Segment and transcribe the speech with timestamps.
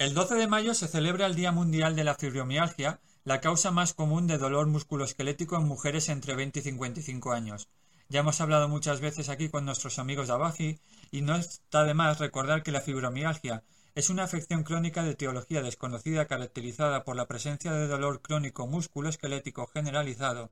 [0.00, 3.92] El 12 de mayo se celebra el Día Mundial de la Fibromialgia, la causa más
[3.92, 7.68] común de dolor musculoesquelético en mujeres entre 20 y 55 años.
[8.08, 11.92] Ya hemos hablado muchas veces aquí con nuestros amigos de Abaji y no está de
[11.92, 13.62] más recordar que la fibromialgia
[13.94, 19.66] es una afección crónica de etiología desconocida caracterizada por la presencia de dolor crónico musculoesquelético
[19.66, 20.50] generalizado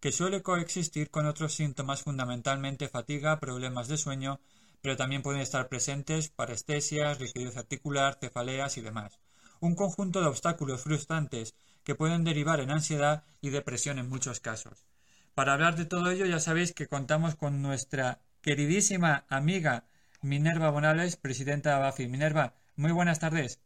[0.00, 4.40] que suele coexistir con otros síntomas fundamentalmente fatiga, problemas de sueño,
[4.80, 9.18] pero también pueden estar presentes parestesias, rigidez articular, cefaleas y demás.
[9.60, 11.54] Un conjunto de obstáculos frustrantes
[11.84, 14.86] que pueden derivar en ansiedad y depresión en muchos casos.
[15.34, 19.84] Para hablar de todo ello ya sabéis que contamos con nuestra queridísima amiga
[20.20, 22.08] Minerva Bonales, presidenta de ABAFI.
[22.08, 23.60] Minerva, muy buenas tardes.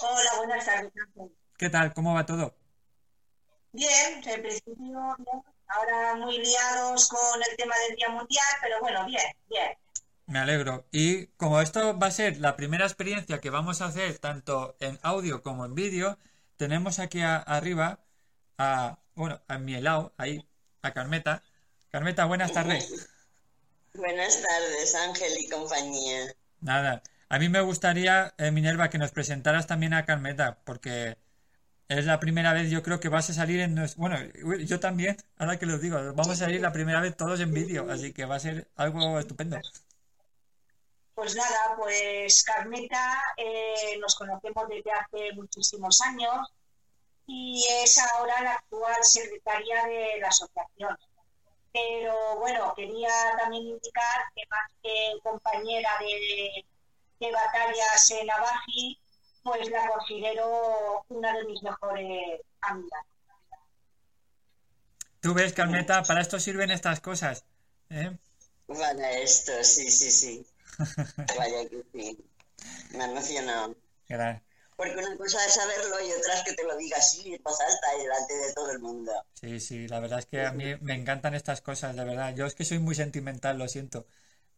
[0.00, 0.92] Hola, buenas tardes.
[1.56, 1.94] ¿Qué tal?
[1.94, 2.56] ¿Cómo va todo?
[3.72, 5.16] Bien, en principio.
[5.68, 9.72] Ahora muy liados con el tema del Día Mundial, pero bueno, bien, bien.
[10.26, 10.86] Me alegro.
[10.92, 14.98] Y como esto va a ser la primera experiencia que vamos a hacer tanto en
[15.02, 16.18] audio como en vídeo,
[16.56, 18.00] tenemos aquí arriba
[18.58, 20.46] a, bueno, a mi lado, ahí,
[20.82, 21.42] a Carmeta.
[21.90, 23.08] Carmeta, buenas tardes.
[23.94, 26.32] Buenas tardes, Ángel y compañía.
[26.60, 31.18] Nada, a mí me gustaría, eh, Minerva, que nos presentaras también a Carmeta, porque
[31.88, 33.78] es la primera vez, yo creo que vas a salir en...
[33.96, 34.16] Bueno,
[34.64, 37.90] yo también, ahora que lo digo, vamos a salir la primera vez todos en vídeo,
[37.90, 39.58] así que va a ser algo estupendo.
[41.22, 46.52] Pues nada, pues Carmeta eh, nos conocemos desde hace muchísimos años
[47.28, 50.98] y es ahora la actual secretaria de la asociación.
[51.72, 56.64] Pero bueno, quería también indicar que más que compañera de,
[57.20, 58.98] de batallas en Abaji,
[59.44, 63.06] pues la considero una de mis mejores amigas.
[65.20, 67.44] Tú ves, Carmeta, para esto sirven estas cosas.
[67.90, 68.10] ¿eh?
[68.66, 70.46] Para esto, sí, sí, sí.
[71.38, 72.18] Vaya que sí.
[72.96, 73.74] Me emocionado.
[74.76, 78.02] Porque una cosa es saberlo y otra es que te lo diga así, alta y
[78.02, 79.12] delante de todo el mundo.
[79.34, 82.34] Sí, sí, la verdad es que a mí me encantan estas cosas, de verdad.
[82.34, 84.06] Yo es que soy muy sentimental, lo siento,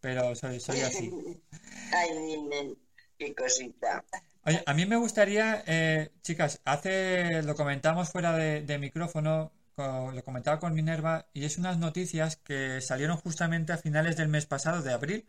[0.00, 1.12] pero soy, soy así.
[1.92, 2.76] Ay,
[3.18, 4.04] qué cosita.
[4.46, 10.58] Oye, a mí me gustaría, eh, chicas, hace, lo comentamos fuera de, micrófono, lo comentaba
[10.58, 14.92] con Minerva, y es unas noticias que salieron justamente a finales del mes pasado, de
[14.92, 15.26] abril.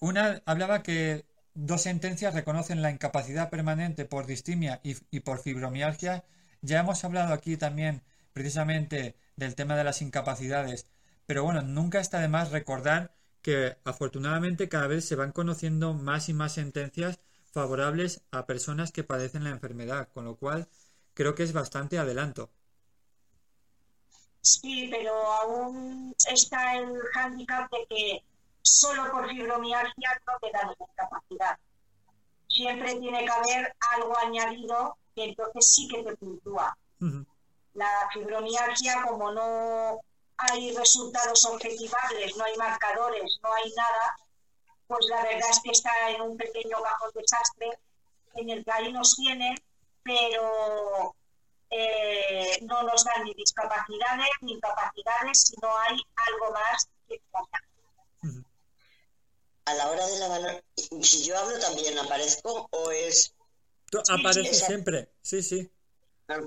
[0.00, 6.24] Una hablaba que dos sentencias reconocen la incapacidad permanente por distimia y, por fibromialgia.
[6.62, 10.86] Ya hemos hablado aquí también precisamente del tema de las incapacidades,
[11.26, 16.28] pero bueno, nunca está de más recordar que afortunadamente cada vez se van conociendo más
[16.28, 17.18] y más sentencias
[17.50, 20.68] favorables a personas que padecen la enfermedad, con lo cual
[21.14, 22.50] creo que es bastante adelanto.
[24.40, 28.22] Sí, pero aún está el hándicap de que
[28.68, 31.58] solo por fibromialgia no te dan capacidad.
[32.48, 36.76] Siempre tiene que haber algo añadido que entonces sí que te puntúa.
[37.74, 40.00] La fibromialgia, como no
[40.36, 44.16] hay resultados objetivables, no hay marcadores, no hay nada,
[44.86, 47.78] pues la verdad es que está en un pequeño bajo desastre
[48.34, 49.54] en el que ahí nos tiene,
[50.02, 51.14] pero
[51.70, 57.20] eh, no nos dan ni discapacidades ni incapacidades, sino hay algo más que
[59.68, 63.34] A la hora de la valoración, si yo hablo también aparezco o es...
[63.90, 65.70] Tú apareces siempre, sí, sí.
[66.28, 66.40] Ah,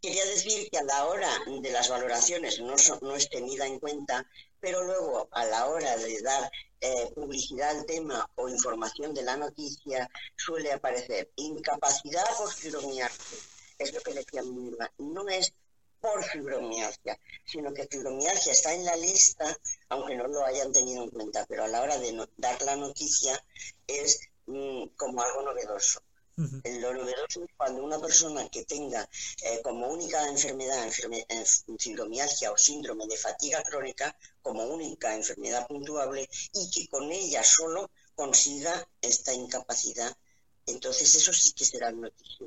[0.00, 4.24] quería decir que a la hora de las valoraciones no, no es tenida en cuenta,
[4.60, 6.48] pero luego a la hora de dar
[6.80, 13.38] eh, publicidad al tema o información de la noticia suele aparecer incapacidad por fibromialgia.
[13.78, 14.92] Es lo que decía Mirva.
[14.98, 15.52] No es
[16.00, 19.56] por fibromialgia, sino que fibromialgia está en la lista,
[19.90, 23.42] aunque no lo hayan tenido en cuenta, pero a la hora de dar la noticia
[23.86, 26.02] es mm, como algo novedoso.
[26.36, 29.06] Lo novedoso es cuando una persona que tenga
[29.42, 31.44] eh, como única enfermedad eh,
[31.78, 37.90] fibromialgia o síndrome de fatiga crónica, como única enfermedad puntuable, y que con ella solo
[38.14, 40.16] consiga esta incapacidad,
[40.64, 42.46] entonces eso sí que será noticia.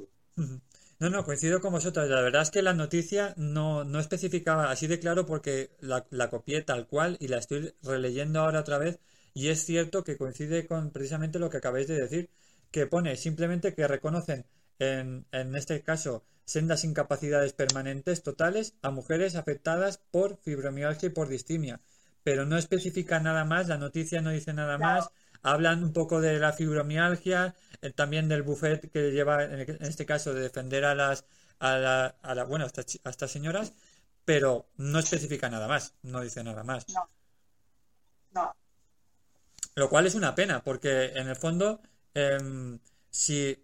[1.04, 2.08] No, no, coincido con vosotros.
[2.08, 6.30] La verdad es que la noticia no, no especificaba así de claro porque la, la
[6.30, 9.00] copié tal cual y la estoy releyendo ahora otra vez.
[9.34, 12.30] Y es cierto que coincide con precisamente lo que acabáis de decir
[12.72, 14.46] que pone simplemente que reconocen
[14.80, 21.28] en, en este caso sendas incapacidades permanentes totales a mujeres afectadas por fibromialgia y por
[21.28, 21.82] distimia,
[22.24, 25.10] pero no especifica nada más, la noticia no dice nada más,
[25.44, 30.34] hablan un poco de la fibromialgia, eh, también del buffet que lleva en, este caso
[30.34, 31.26] de defender a las
[31.60, 33.74] a la, a la bueno, a estas, señoras,
[34.26, 36.88] pero no especifica nada más, no dice nada más.
[36.90, 37.10] No.
[38.32, 38.56] No.
[39.76, 41.80] Lo cual es una pena, porque en el fondo
[42.14, 42.80] Em,
[43.10, 43.58] si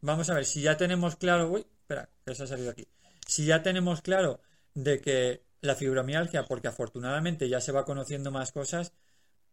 [0.00, 2.86] vamos a ver, si ya tenemos claro, uy, espera, que se ha salido aquí.
[3.26, 4.40] Si ya tenemos claro
[4.74, 8.92] de que la fibromialgia, porque afortunadamente ya se va conociendo más cosas,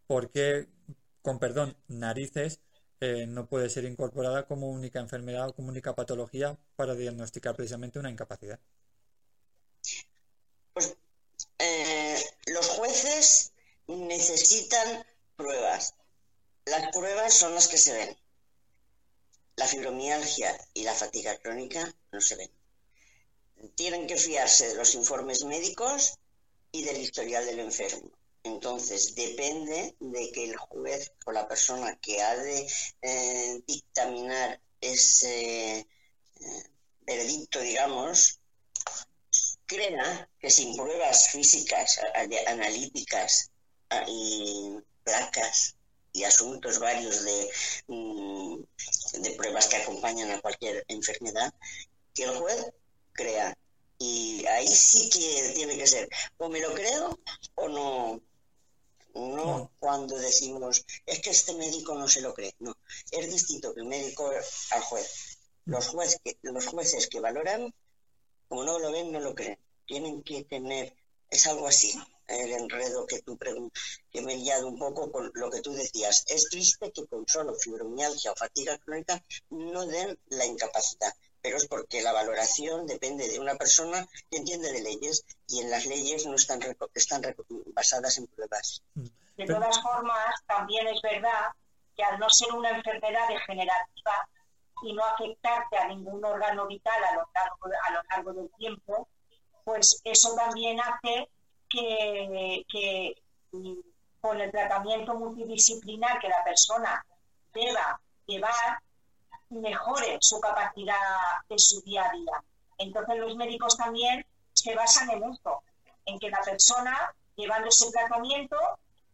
[0.08, 0.68] porque,
[1.24, 2.60] con perdón, narices
[3.00, 7.98] eh, no puede ser incorporada como única enfermedad o como única patología para diagnosticar precisamente
[7.98, 8.60] una incapacidad.
[10.74, 10.96] Pues
[11.60, 13.54] eh, los jueces
[13.88, 15.06] necesitan
[15.36, 15.96] pruebas.
[16.66, 18.18] Las pruebas son las que se ven.
[19.56, 22.52] La fibromialgia y la fatiga crónica no se ven.
[23.76, 26.20] Tienen que fiarse de los informes médicos
[26.72, 28.12] y del historial del enfermo.
[28.44, 32.68] Entonces, depende de que el juez o la persona que ha de
[33.02, 35.86] eh, dictaminar ese eh,
[37.02, 38.40] veredicto, digamos,
[39.66, 42.00] crea que sin pruebas físicas,
[42.48, 43.52] analíticas
[43.90, 45.76] ah, y placas
[46.12, 47.50] y asuntos varios de,
[47.88, 48.58] mm,
[49.22, 51.54] de pruebas que acompañan a cualquier enfermedad,
[52.14, 52.66] que el juez
[53.14, 53.58] crea.
[53.98, 57.20] Y ahí sí que tiene que ser, o me lo creo
[57.56, 58.22] o no,
[59.14, 62.56] no cuando decimos, es que este médico no se lo cree.
[62.60, 62.76] No,
[63.12, 64.32] es distinto que el médico
[64.72, 65.38] al juez.
[65.66, 67.74] Los, juez que, los jueces que valoran,
[68.48, 69.60] como no lo ven, no lo creen.
[69.86, 70.96] Tienen que tener,
[71.30, 71.94] es algo así,
[72.28, 76.24] el enredo que tú que me he guiado un poco con lo que tú decías.
[76.28, 81.14] Es triste que con solo fibromialgia o fatiga crónica no den la incapacidad
[81.44, 85.70] pero es porque la valoración depende de una persona que entiende de leyes y en
[85.70, 86.62] las leyes no están,
[86.96, 87.22] están
[87.74, 88.82] basadas en pruebas.
[88.96, 89.06] Mm.
[89.36, 91.52] De todas formas, también es verdad
[91.96, 94.30] que al no ser una enfermedad degenerativa
[94.84, 97.58] y no afectarte a ningún órgano vital a lo largo,
[97.88, 99.10] a lo largo del tiempo,
[99.66, 101.30] pues eso también hace
[101.70, 103.80] que, que mm,
[104.22, 107.06] con el tratamiento multidisciplinar que la persona
[107.54, 108.80] deba llevar,
[109.54, 110.96] mejore su capacidad
[111.50, 112.44] de su día a día.
[112.78, 115.62] Entonces los médicos también se basan en esto,
[116.06, 118.58] en que la persona llevando ese tratamiento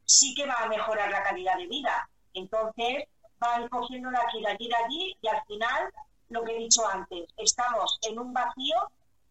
[0.06, 2.10] sí que va a mejorar la calidad de vida.
[2.34, 3.06] Entonces
[3.40, 5.94] van cogiendo la aquí, allí, allí y al final,
[6.30, 8.76] lo que he dicho antes, estamos en un vacío,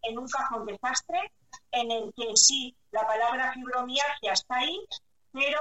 [0.01, 1.31] en un cajón desastre,
[1.71, 4.79] en el que sí, la palabra fibromialgia está ahí,
[5.31, 5.59] pero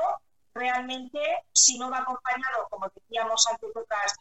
[0.55, 1.21] realmente
[1.53, 4.15] si no va acompañado, como decíamos antes, otras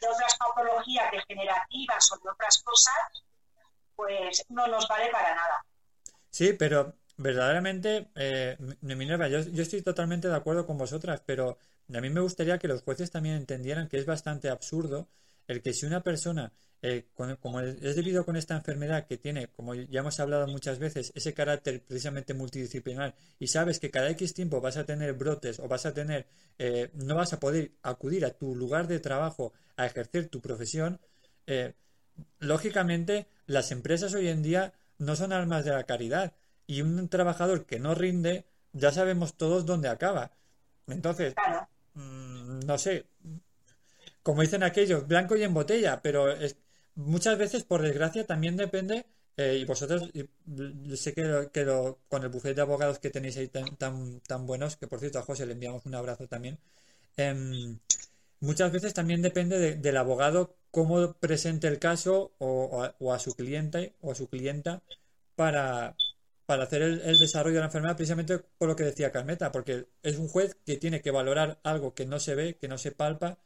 [0.00, 3.24] de otras patologías degenerativas o de otras cosas,
[3.94, 5.64] pues no nos vale para nada.
[6.30, 11.58] Sí, pero verdaderamente, eh, Minerva, yo, yo estoy totalmente de acuerdo con vosotras, pero
[11.92, 15.08] a mí me gustaría que los jueces también entendieran que es bastante absurdo
[15.46, 17.08] el que si una persona eh,
[17.40, 21.34] como es debido con esta enfermedad que tiene, como ya hemos hablado muchas veces, ese
[21.34, 25.84] carácter precisamente multidisciplinar y sabes que cada X tiempo vas a tener brotes o vas
[25.84, 26.26] a tener,
[26.58, 31.00] eh, no vas a poder acudir a tu lugar de trabajo a ejercer tu profesión,
[31.46, 31.74] eh,
[32.38, 36.34] lógicamente las empresas hoy en día no son almas de la caridad
[36.66, 40.32] y un trabajador que no rinde, ya sabemos todos dónde acaba.
[40.86, 41.34] Entonces,
[41.94, 43.06] mm, no sé,
[44.22, 46.56] como dicen aquellos, blanco y en botella, pero es,
[46.94, 49.06] muchas veces, por desgracia, también depende,
[49.36, 50.10] eh, y vosotros,
[50.94, 51.46] sé que,
[52.08, 55.18] con el bufete de abogados que tenéis ahí tan, tan, tan, buenos, que por cierto
[55.18, 56.58] a José le enviamos un abrazo también,
[57.16, 57.78] em,
[58.40, 64.12] muchas veces también depende del abogado cómo presente el caso o, a, su cliente o
[64.12, 64.82] a su clienta
[65.36, 65.96] para,
[66.46, 69.86] para hacer el, el, desarrollo de la enfermedad, precisamente por lo que decía Carmeta, porque
[70.02, 72.92] es un juez que tiene que valorar algo que no se ve, que no se
[72.92, 73.38] palpa,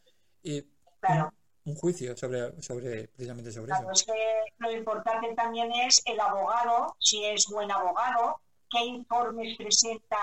[0.42, 0.62] y
[1.00, 1.32] claro
[1.64, 3.92] un juicio sobre, sobre precisamente sobre claro, eso.
[3.92, 10.18] Es que lo importante también es el abogado, si es buen abogado, qué informes presenta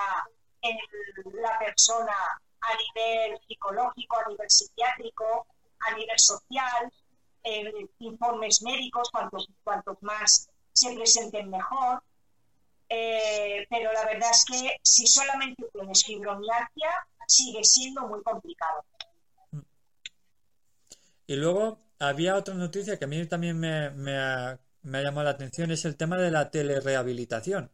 [0.61, 2.13] la persona
[2.61, 5.47] a nivel psicológico, a nivel psiquiátrico,
[5.79, 6.91] a nivel social,
[7.99, 12.03] informes médicos, cuantos, cuantos más se presenten mejor.
[12.89, 16.91] Eh, pero la verdad es que si solamente tienes fibromialgia,
[17.25, 18.83] sigue siendo muy complicado.
[21.25, 25.85] Y luego había otra noticia que a mí también me, ha, llamado la atención, es
[25.85, 27.71] el tema de la telerehabilitación.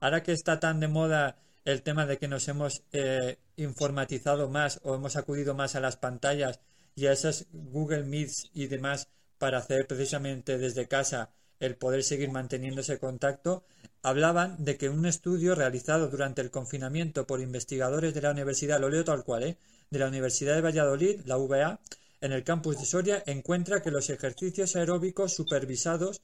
[0.00, 4.80] Ahora que está tan de moda el tema de que nos hemos eh, informatizado más
[4.82, 6.60] o hemos acudido más a las pantallas
[6.94, 12.30] y a esas Google Meets y demás para hacer precisamente desde casa el poder seguir
[12.30, 13.64] manteniendo ese contacto,
[14.02, 18.88] hablaban de que un estudio realizado durante el confinamiento por investigadores de la Universidad, lo
[18.88, 19.56] leo tal cual, ¿eh?
[19.90, 21.80] de la Universidad de Valladolid, la UBA,
[22.20, 26.20] en el campus de Soria encuentra que los ejercicios aeróbicos supervisados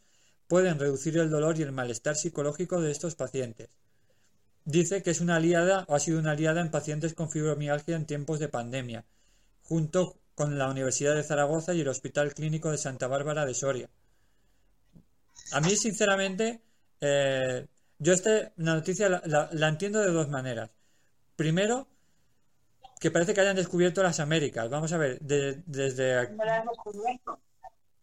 [0.49, 3.69] pueden reducir el dolor y el malestar psicológico de estos pacientes.
[4.65, 8.07] Dice que es una aliada o ha sido una aliada en pacientes con fibromialgia en
[8.07, 9.05] tiempos de pandemia,
[9.63, 13.91] junto con la Universidad de Zaragoza y el Hospital Clínico de Santa Bárbara de Soria.
[15.53, 16.63] A mí, sinceramente,
[17.01, 17.67] eh,
[17.99, 20.71] yo este, la noticia la, entiendo de dos maneras.
[21.37, 21.87] Primero,
[23.01, 24.71] que parece que hayan descubierto las Américas.
[24.71, 26.31] Vamos a ver, desde...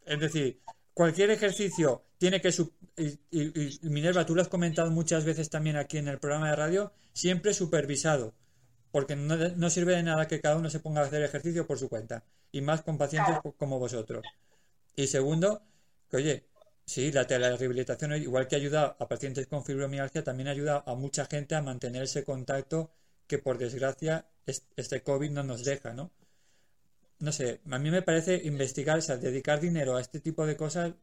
[0.06, 0.62] Es decir,
[0.94, 2.54] cualquier ejercicio tiene que...
[3.32, 6.94] y, Minerva, tú lo has comentado muchas veces también aquí en el programa de radio,
[7.14, 8.36] siempre supervisado.
[8.92, 11.90] Porque no, sirve de nada que cada uno se ponga a hacer ejercicio por su
[11.90, 12.24] cuenta.
[12.52, 14.24] Y más con pacientes como vosotros.
[14.96, 15.64] Y segundo,
[16.12, 16.46] que oye,
[16.86, 21.56] sí, la telerehabilitación, igual que ayuda a pacientes con fibromialgia, también ayuda a mucha gente
[21.56, 22.92] a mantener ese contacto
[23.26, 26.12] que por desgracia este COVID no nos deja, ¿no?
[27.18, 30.56] No sé, a mí me parece investigar, o sea, dedicar dinero a este tipo de
[30.56, 30.94] cosas,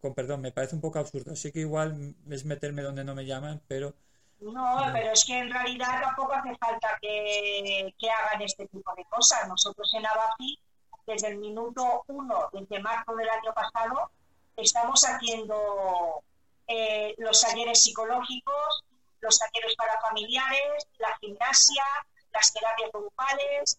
[0.00, 1.36] con perdón, me parece un poco absurdo.
[1.36, 3.94] Sí que igual es meterme donde no me llaman, pero
[4.42, 9.46] no, pero es que en realidad tampoco hace falta que, hagan este tipo de cosas.
[9.46, 10.58] Nosotros en Abafi,
[11.06, 14.10] desde el minuto uno, desde marzo del año pasado,
[14.56, 16.24] estamos haciendo
[16.66, 18.84] eh, los talleres psicológicos,
[19.20, 21.84] los talleres para familiares, la gimnasia,
[22.32, 23.78] las terapias grupales.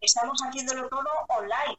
[0.00, 1.78] Estamos haciéndolo todo online,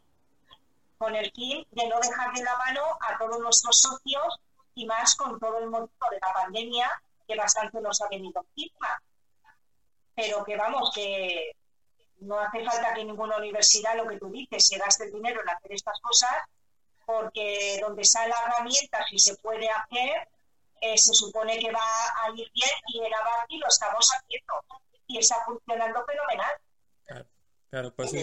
[1.01, 4.39] con el fin de no dejar de la mano a todos nuestros socios
[4.75, 9.01] y más con todo el motivo de la pandemia que bastante nos ha venido encima.
[10.13, 11.55] Pero que vamos, que
[12.19, 15.49] no hace falta que ninguna universidad, lo que tú dices, se gaste el dinero en
[15.49, 16.35] hacer estas cosas,
[17.03, 20.29] porque donde sale la herramienta, si se puede hacer,
[20.81, 24.53] eh, se supone que va a ir bien y en Avanti lo estamos haciendo
[25.07, 26.53] y está funcionando fenomenal.
[27.05, 27.25] Claro,
[27.71, 28.13] claro pues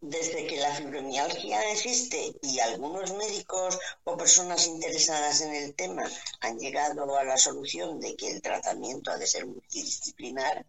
[0.00, 6.08] desde que la fibromialgia existe y algunos médicos o personas interesadas en el tema
[6.40, 10.64] han llegado a la solución de que el tratamiento ha de ser multidisciplinar,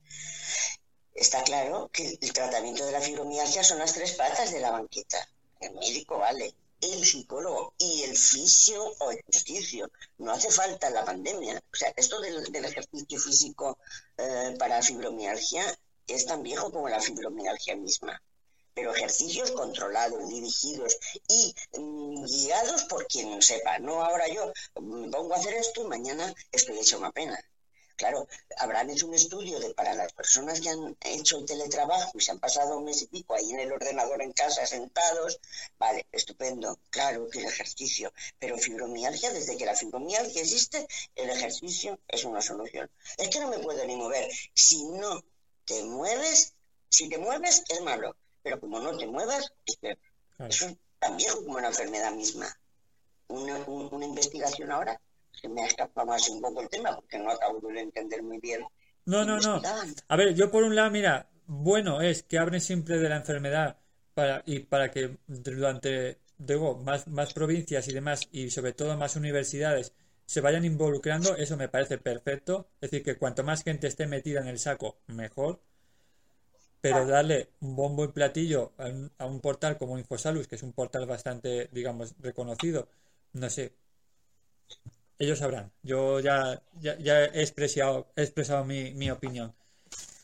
[1.13, 5.27] está claro que el tratamiento de la fibromialgia son las tres patas de la banqueta.
[5.59, 9.91] El médico vale, el psicólogo y el fisio o el ejercicio.
[10.17, 11.61] No hace falta la pandemia.
[11.71, 13.77] O sea, esto del, ejercicio físico
[14.17, 18.19] eh, para fibromialgia es tan viejo como la fibromialgia misma
[18.79, 23.77] pero ejercicios controlados, dirigidos y mm, guiados por quien sepa.
[23.79, 27.37] No ahora yo me pongo a hacer esto y mañana estoy hecho una pena.
[27.97, 32.21] Claro, habrán hecho un estudio de para las personas que han hecho el teletrabajo y
[32.21, 35.41] se han pasado un mes y pico ahí en el ordenador en casa sentados.
[35.77, 38.13] Vale, estupendo, claro que el ejercicio.
[38.39, 42.89] Pero fibromialgia, desde que la fibromialgia existe, el ejercicio es una solución.
[43.17, 44.31] Es que no me puedo ni mover.
[44.53, 45.21] Si no
[45.65, 46.53] te mueves,
[46.89, 51.59] si te mueves es malo pero como no te muevas, eso es tan viejo como
[51.59, 52.47] la enfermedad misma.
[53.27, 54.99] Una, una investigación ahora,
[55.31, 58.39] se me ha escapado más un poco el tema porque no acabo de entender muy
[58.39, 58.65] bien.
[59.05, 59.61] No, no, no.
[60.07, 63.77] A ver, yo por un lado, mira, bueno es que abren siempre de la enfermedad
[64.13, 69.15] para, y para que durante digo, más, más provincias y demás, y sobre todo más
[69.15, 69.93] universidades,
[70.25, 72.69] se vayan involucrando, eso me parece perfecto.
[72.81, 75.61] Es decir, que cuanto más gente esté metida en el saco, mejor
[76.81, 78.73] pero darle un bombo y platillo
[79.17, 82.87] a un, portal como Infosalus, que es un portal bastante, digamos, reconocido,
[83.33, 83.73] no sé.
[85.17, 85.73] Ellos sabrán.
[85.83, 89.53] Yo ya, ya, he expresado, he expresado mi, mi opinión.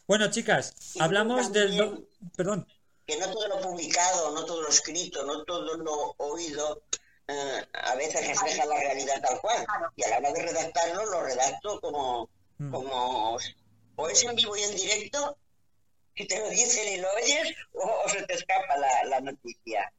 [0.07, 2.07] Bueno, chicas, hablamos del...
[2.37, 2.67] Perdón.
[3.05, 6.83] Que no todo lo publicado, no todo lo escrito, no todo lo oído,
[7.27, 9.65] eh, a veces refleja la realidad tal cual.
[9.95, 12.71] Y a la hora de redactarlo, lo redacto como, mm.
[12.71, 13.37] como
[13.97, 15.37] o es en vivo y en directo
[16.15, 18.75] y te lo dicen y lo oyes o, se te escapa
[19.09, 19.91] la, noticia.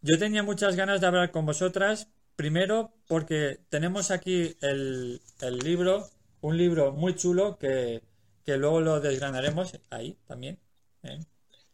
[0.00, 5.20] Yo tenía muchas ganas de hablar con vosotras, primero porque tenemos aquí el,
[5.62, 6.08] libro,
[6.40, 8.02] un libro muy chulo que,
[8.46, 10.58] luego lo desgranaremos ahí también.
[11.02, 11.18] ¿eh?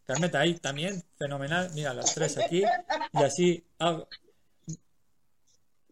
[0.05, 1.71] Carmeta, ahí también, fenomenal.
[1.75, 2.65] Mira, las tres aquí.
[3.13, 3.65] Y así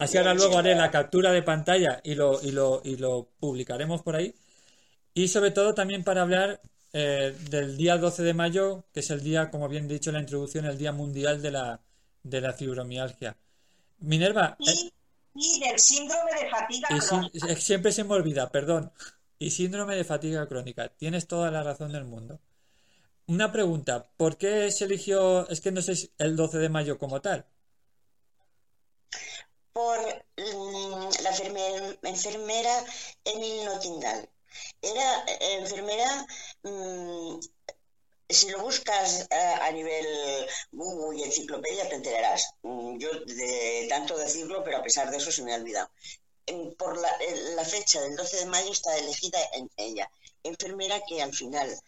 [0.00, 4.03] Así ahora luego haré la captura de pantalla y lo, y lo, y lo publicaremos
[4.03, 4.35] por ahí.
[5.12, 6.62] Y sobre todo también para hablar
[6.93, 10.21] eh, del día 12 de mayo, que es el día, como bien dicho en la
[10.21, 11.81] introducción, el Día Mundial de la,
[12.23, 13.37] de la Fibromialgia.
[14.01, 14.57] Minerva.
[14.59, 17.57] Y, eh, del síndrome de fatiga crónica.
[17.57, 18.93] siempre se me olvida, perdón.
[19.39, 20.89] Y síndrome de fatiga crónica.
[20.89, 22.41] Tienes toda la razón del mundo.
[23.27, 27.21] Una pregunta, ¿por qué se eligió, es que no sé, el 12 de mayo como
[27.21, 27.47] tal?
[29.73, 29.99] Por
[30.37, 32.85] mm, la enfermera
[33.25, 34.27] Emil Nottingham
[34.83, 36.27] era eh, enfermera,
[36.63, 37.39] mm,
[38.29, 40.07] si lo buscas eh, a nivel
[40.73, 42.55] Google y enciclopedia te enterarás.
[42.63, 45.91] Mm, yo de tanto decirlo, pero a pesar de eso se me ha olvidado.
[46.79, 47.11] Por la,
[47.55, 50.11] la fecha del 12 de mayo está elegida en ella,
[50.43, 51.81] enfermera que al final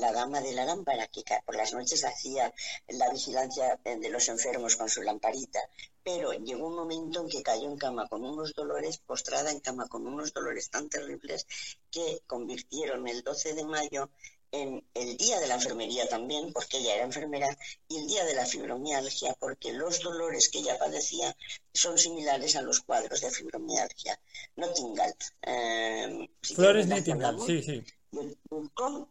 [0.00, 2.52] la gama de la lámpara, que por las noches hacía
[2.88, 5.60] la vigilancia eh, de los enfermos con su lamparita,
[6.02, 9.88] pero llegó un momento en que cayó en cama con unos dolores, postrada en cama
[9.88, 11.46] con unos dolores tan terribles
[11.90, 14.10] que convirtieron el 12 de mayo
[14.52, 17.48] en el día de la enfermería también, porque ella era enfermera,
[17.88, 21.34] y el día de la fibromialgia, porque los dolores que ella padecía
[21.72, 24.20] son similares a los cuadros de fibromialgia.
[24.56, 25.12] Nottingham.
[25.40, 27.82] Eh, Flores Nottingham, sí, sí.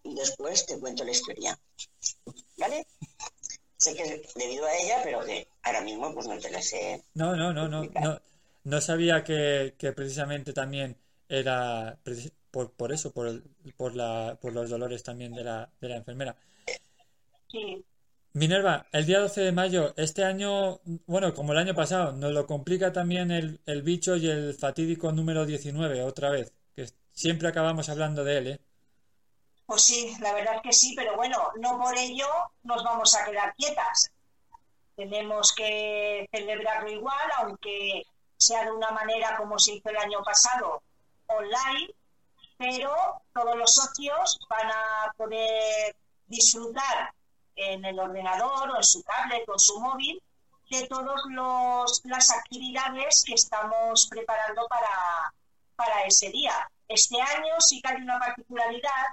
[0.03, 1.57] Y después te cuento la historia.
[2.57, 2.85] ¿Vale?
[3.77, 7.03] Sé que debido a ella, pero que ahora mismo pues no te la sé.
[7.15, 7.83] No, no, no, no.
[7.83, 8.21] No,
[8.63, 11.97] no sabía que, que precisamente también era
[12.51, 13.41] por, por eso, por,
[13.75, 16.35] por, la, por los dolores también de la, de la enfermera.
[17.49, 17.83] Sí.
[18.33, 22.45] Minerva, el día 12 de mayo, este año, bueno, como el año pasado, nos lo
[22.45, 27.89] complica también el, el bicho y el fatídico número 19, otra vez, que siempre acabamos
[27.89, 28.59] hablando de él, ¿eh?
[29.71, 32.27] Pues sí, la verdad que sí, pero bueno, no por ello
[32.63, 34.11] nos vamos a quedar quietas.
[34.97, 38.03] Tenemos que celebrarlo igual, aunque
[38.35, 40.83] sea de una manera como se hizo el año pasado,
[41.27, 41.89] online,
[42.57, 42.93] pero
[43.33, 45.95] todos los socios van a poder
[46.27, 47.13] disfrutar
[47.55, 50.21] en el ordenador o en su tablet o en su móvil
[50.69, 51.21] de todas
[52.03, 55.33] las actividades que estamos preparando para,
[55.77, 56.69] para ese día.
[56.89, 59.05] Este año sí que hay una particularidad,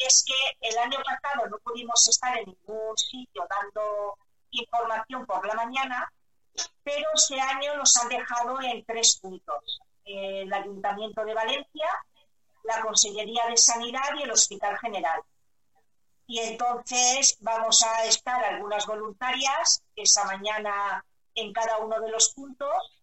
[0.00, 4.18] es que el año pasado no pudimos estar en ningún sitio dando
[4.50, 6.12] información por la mañana,
[6.82, 9.80] pero este año nos han dejado en tres puntos.
[10.04, 11.88] El Ayuntamiento de Valencia,
[12.64, 15.20] la Consellería de Sanidad y el Hospital General.
[16.26, 21.04] Y entonces vamos a estar algunas voluntarias esa mañana
[21.34, 23.00] en cada uno de los puntos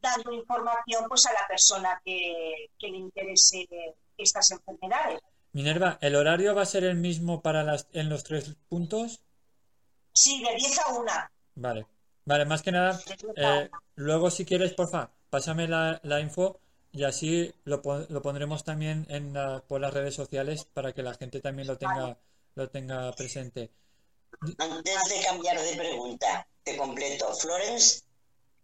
[0.00, 3.68] dando información pues a la persona que, le interese
[4.16, 5.20] estas enfermedades.
[5.52, 9.20] Minerva, ¿el horario va a ser el mismo para las, en los tres puntos?
[10.14, 11.12] Sí, de 10 a 1.
[11.56, 11.86] Vale,
[12.24, 12.98] vale, más que nada,
[13.36, 16.60] eh, luego si quieres, porfa, pásame la, la info
[16.90, 19.34] y así lo, lo pondremos también en
[19.66, 22.18] por las redes sociales para que la gente también lo tenga,
[22.54, 23.70] lo tenga presente.
[24.58, 27.32] Antes de cambiar de pregunta, te completo.
[27.34, 28.02] Florence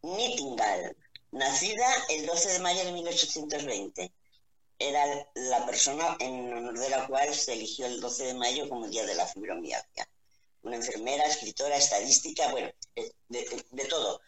[0.03, 0.97] Nightingale,
[1.33, 4.13] nacida el 12 de mayo de 1820.
[4.79, 8.89] Era la persona en honor de la cual se eligió el 12 de mayo como
[8.89, 10.09] Día de la Fibromialgia
[10.63, 12.69] una enfermera, escritora, estadística, bueno,
[13.29, 14.21] de, todo.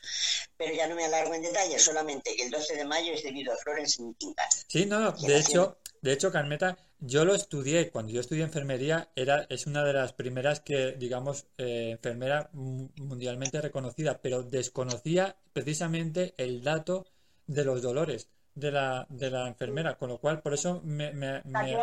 [0.57, 3.53] Pero ya no me alargo en detalle, solamente que el 12 de mayo es debido
[3.53, 4.49] a Florence Nightingale.
[4.69, 9.11] Sí, no, no, de hecho, de hecho, Carmeta, yo lo estudié, cuando yo estudié enfermería,
[9.17, 16.35] era, es una de las primeras que, digamos, eh, enfermera mundialmente reconocida, pero desconocía precisamente
[16.37, 17.07] el dato
[17.47, 18.29] de los dolores
[18.61, 21.77] de la, de la enfermera, con lo cual, por eso me, me, me,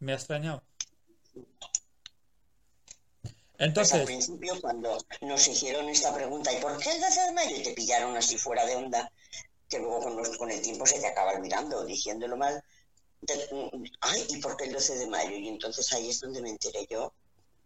[0.00, 0.62] me ha extrañado.
[3.60, 7.56] Entonces, al principio, cuando nos hicieron esta pregunta, ¿y por qué el 12 de mayo?
[7.56, 9.12] Y te pillaron así fuera de onda,
[9.68, 10.00] que luego
[10.38, 12.64] con, el tiempo se te acaba olvidando, diciéndolo mal.
[14.00, 15.36] Ay, ¿y por qué el 12 de mayo?
[15.36, 17.12] Y entonces ahí es donde me enteré yo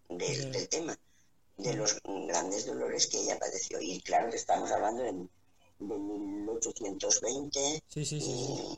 [0.09, 0.99] del tema,
[1.59, 3.81] de los grandes dolores que ella padeció.
[3.81, 5.29] Y claro, que estamos hablando de, de
[5.79, 8.77] 1820, sí, sí, y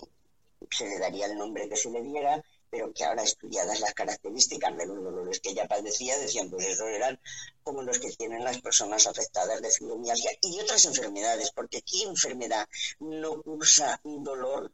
[0.71, 4.77] se le daría el nombre que se le diera, pero que ahora estudiadas las características
[4.77, 7.19] de los dolores que ella padecía, decían, pues esos eran
[7.63, 12.03] como los que tienen las personas afectadas de fibromialgia y de otras enfermedades, porque ¿qué
[12.03, 12.67] enfermedad
[12.99, 14.73] no cursa dolor,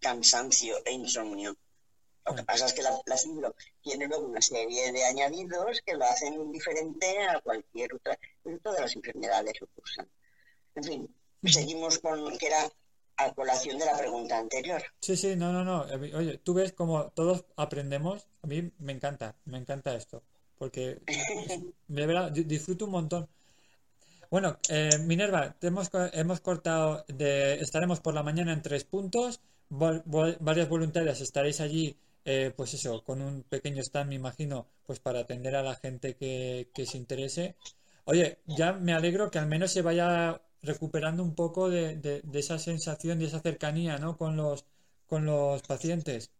[0.00, 1.56] cansancio e insomnio?
[2.24, 5.94] Lo que pasa es que la, la fibro tiene luego una serie de añadidos que
[5.94, 8.16] lo hacen diferente a cualquier otra,
[8.62, 10.08] todas las enfermedades que cursan.
[10.76, 12.70] En fin, seguimos con que era
[13.16, 14.82] a colación de la pregunta anterior.
[15.00, 15.82] Sí, sí, no, no, no.
[16.16, 18.26] Oye, tú ves como todos aprendemos.
[18.42, 20.22] A mí me encanta, me encanta esto.
[20.58, 20.98] Porque
[21.88, 23.28] de verdad disfruto un montón.
[24.30, 29.40] Bueno, eh, Minerva, hemos, hemos cortado, de, estaremos por la mañana en tres puntos.
[29.68, 35.20] varias voluntarias estaréis allí, eh, pues eso, con un pequeño stand, me imagino, pues para
[35.20, 37.56] atender a la gente que, que se interese.
[38.04, 42.58] Oye, ya me alegro que al menos se vaya recuperando un poco de, de, esa
[42.58, 44.16] sensación, de esa cercanía, ¿no?
[44.16, 44.64] Con los,
[45.08, 46.30] con los pacientes.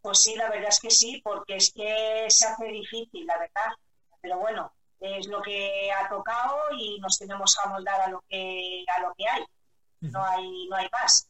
[0.00, 3.72] Pues sí, la verdad es que sí, porque es que se hace difícil, la verdad.
[4.20, 8.84] Pero bueno, es lo que ha tocado y nos tenemos que amoldar a lo que,
[8.96, 9.44] a lo que hay.
[10.00, 11.28] No hay, no hay más.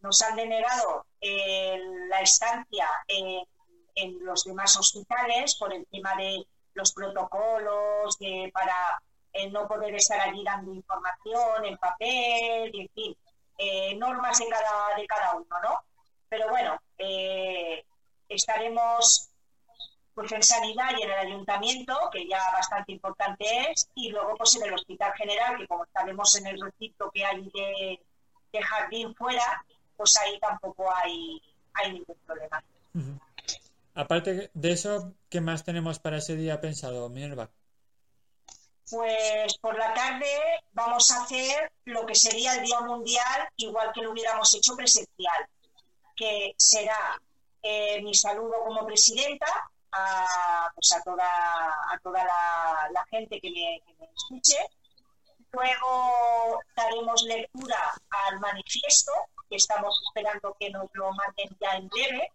[0.00, 3.44] Nos han denegado eh, la estancia en,
[3.94, 9.00] en, los demás hospitales por el tema de los protocolos de, para
[9.38, 13.16] el no poder estar allí dando información en papel, en fin,
[13.58, 15.78] eh, normas de cada, de cada uno, ¿no?
[16.28, 17.84] Pero bueno, eh,
[18.28, 19.30] estaremos
[20.14, 24.56] pues en sanidad y en el ayuntamiento, que ya bastante importante es, y luego pues
[24.56, 28.00] en el hospital general, que como estaremos en el recinto que hay de,
[28.62, 29.62] jardín fuera,
[29.98, 31.42] pues ahí tampoco hay,
[31.74, 32.64] hay ningún problema.
[33.94, 37.50] Aparte de eso, ¿qué más tenemos para ese día pensado, Minerva?
[38.88, 40.26] Pues por la tarde
[40.72, 45.48] vamos a hacer lo que sería el Día Mundial, igual que lo hubiéramos hecho presencial,
[46.14, 47.20] que será
[47.62, 49.46] eh, mi saludo como presidenta
[49.90, 53.82] a, pues a toda, a toda la, gente que me,
[54.14, 54.58] escuche.
[55.50, 57.92] Luego daremos lectura
[58.28, 59.12] al manifiesto,
[59.48, 62.30] que estamos esperando que nos lo manden ya en breve.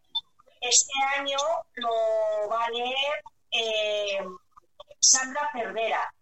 [0.60, 1.38] Este año
[1.76, 4.28] lo va a leer eh,
[5.00, 6.14] Sandra Cervera,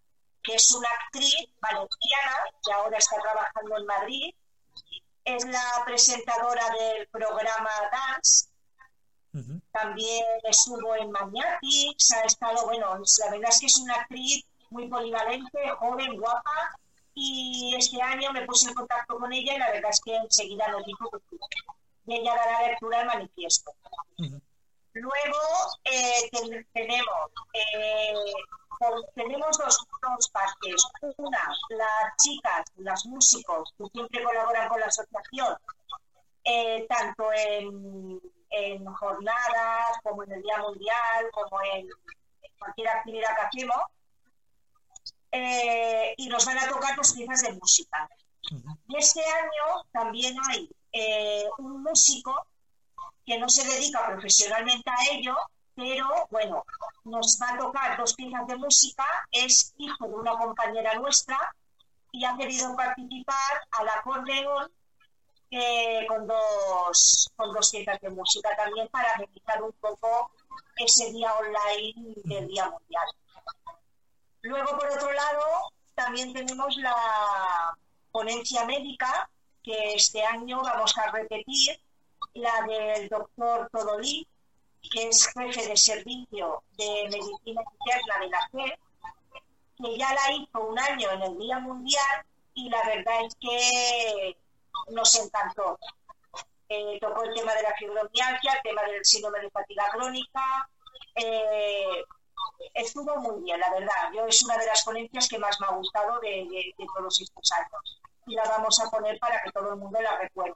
[0.43, 4.36] que es una actriz valenciana que ahora está trabajando en Madrid.
[5.25, 8.49] Es la presentadora del programa Dance.
[9.71, 14.88] También estuvo en Magnatics, ha estado, bueno, la verdad es que es una actriz muy
[14.88, 16.80] polivalente, joven, guapa,
[17.13, 20.67] y este año me puse en contacto con ella y la verdad es que enseguida
[20.69, 21.19] nos dijo que
[22.08, 23.71] ella dará lectura al manifiesto.
[24.99, 25.39] Luego
[25.85, 26.29] eh,
[26.73, 28.13] tenemos, eh,
[29.15, 30.83] tenemos dos, dos, partes.
[31.17, 35.55] Una, las chicas, las músicos que siempre colaboran con la asociación,
[36.43, 41.88] eh, tanto en, en, jornadas como en el Día Mundial, como en,
[42.57, 43.81] cualquier actividad que hacemos.
[46.17, 48.09] y nos van a tocar dos piezas de música.
[48.89, 50.69] Y este año también hay
[51.59, 52.45] un músico
[53.30, 55.36] que no se dedica profesionalmente a ello,
[55.76, 56.65] pero bueno,
[57.04, 61.38] nos va a tocar dos piezas de música, es hijo de una compañera nuestra
[62.12, 64.72] y ha querido participar al acordeón
[65.52, 70.32] eh, con, dos, con dos piezas de música también para realizar un poco
[70.78, 73.08] ese día online del Día Mundial.
[74.42, 75.46] Luego, por otro lado,
[75.94, 77.78] también tenemos la
[78.12, 79.30] ponencia médica
[79.62, 81.80] que este año vamos a repetir
[82.34, 84.28] la del doctor Todolí,
[84.92, 88.80] que es jefe de servicio de medicina interna de la FED,
[89.78, 94.38] que ya la hizo un año en el Día Mundial y la verdad es que
[94.92, 95.78] nos encantó.
[96.68, 100.70] Eh, tocó el tema de la fibromialgia, el tema del síndrome de fatiga crónica.
[101.15, 102.04] Eh,
[102.76, 104.12] estuvo muy bien, la verdad.
[104.13, 108.02] Yo es una de las ponencias que más me ha gustado de, todos estos años.
[108.28, 110.54] Y la vamos a poner para que todo el mundo la recuerde.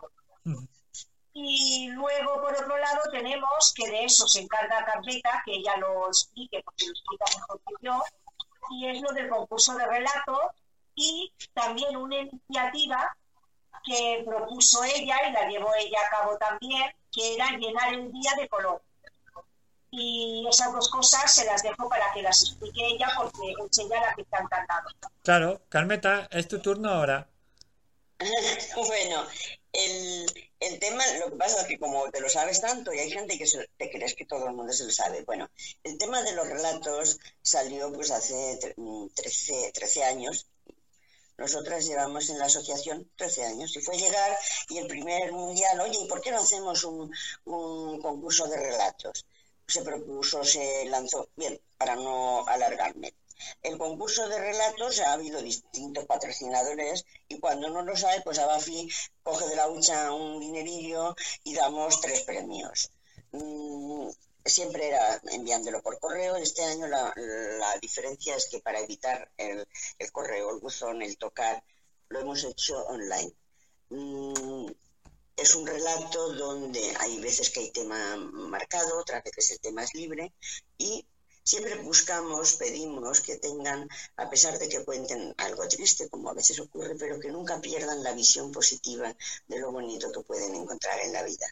[1.34, 6.08] Y luego, por otro lado, tenemos que de eso se encarga Carleta, que ella lo
[6.08, 8.04] explique, porque lo explica mejor que yo,
[8.72, 10.39] y es lo del concurso de relatos
[10.96, 13.15] y también una iniciativa
[13.84, 18.32] que propuso ella y la llevó ella a cabo también, que era llenar el día
[18.38, 18.82] de color.
[19.91, 24.02] Y esas dos cosas se las dejo para que las explique ella porque es ella
[24.02, 24.86] la que está encantada.
[25.24, 27.28] Claro, Carmeta, es tu turno ahora.
[28.76, 29.26] bueno,
[29.74, 33.12] el, el tema, lo que pasa es que como te lo sabes tanto y hay
[33.12, 33.46] gente que
[33.78, 35.24] te crees que todo el mundo se lo sabe.
[35.24, 35.50] Bueno,
[35.84, 38.60] el tema de los relatos salió pues hace
[39.16, 40.48] 13, 13 años.
[41.38, 44.38] Nosotras llevamos en la asociación 13 años y fue llegar
[44.70, 47.12] y el primer mundial, oye, ¿y por qué no hacemos un,
[47.46, 49.26] un concurso de relatos?
[49.68, 53.14] Se propuso, se lanzó, bien, para no alargarme.
[53.62, 58.89] El concurso de relatos ha habido distintos patrocinadores y cuando no lo sabe, pues Abafi
[59.23, 62.91] coge de la hucha un dinerillo y damos tres premios.
[63.32, 64.10] Mm,
[64.45, 66.36] siempre era enviándolo por correo.
[66.36, 67.13] Este año la,
[67.82, 69.65] diferencia es que para evitar el,
[70.12, 71.63] correo, el buzón, el tocar,
[72.10, 73.34] lo hemos hecho online.
[73.89, 74.67] Mm,
[75.36, 79.93] es un relato donde hay veces que hay tema marcado, otras veces el tema es
[79.93, 80.32] libre
[80.77, 81.06] y
[81.43, 86.58] Siempre buscamos, pedimos que tengan, a pesar de que cuenten algo triste, como a veces
[86.60, 89.13] ocurre, pero que nunca pierdan la visión positiva
[89.47, 91.45] de lo bonito que pueden encontrar en la vida.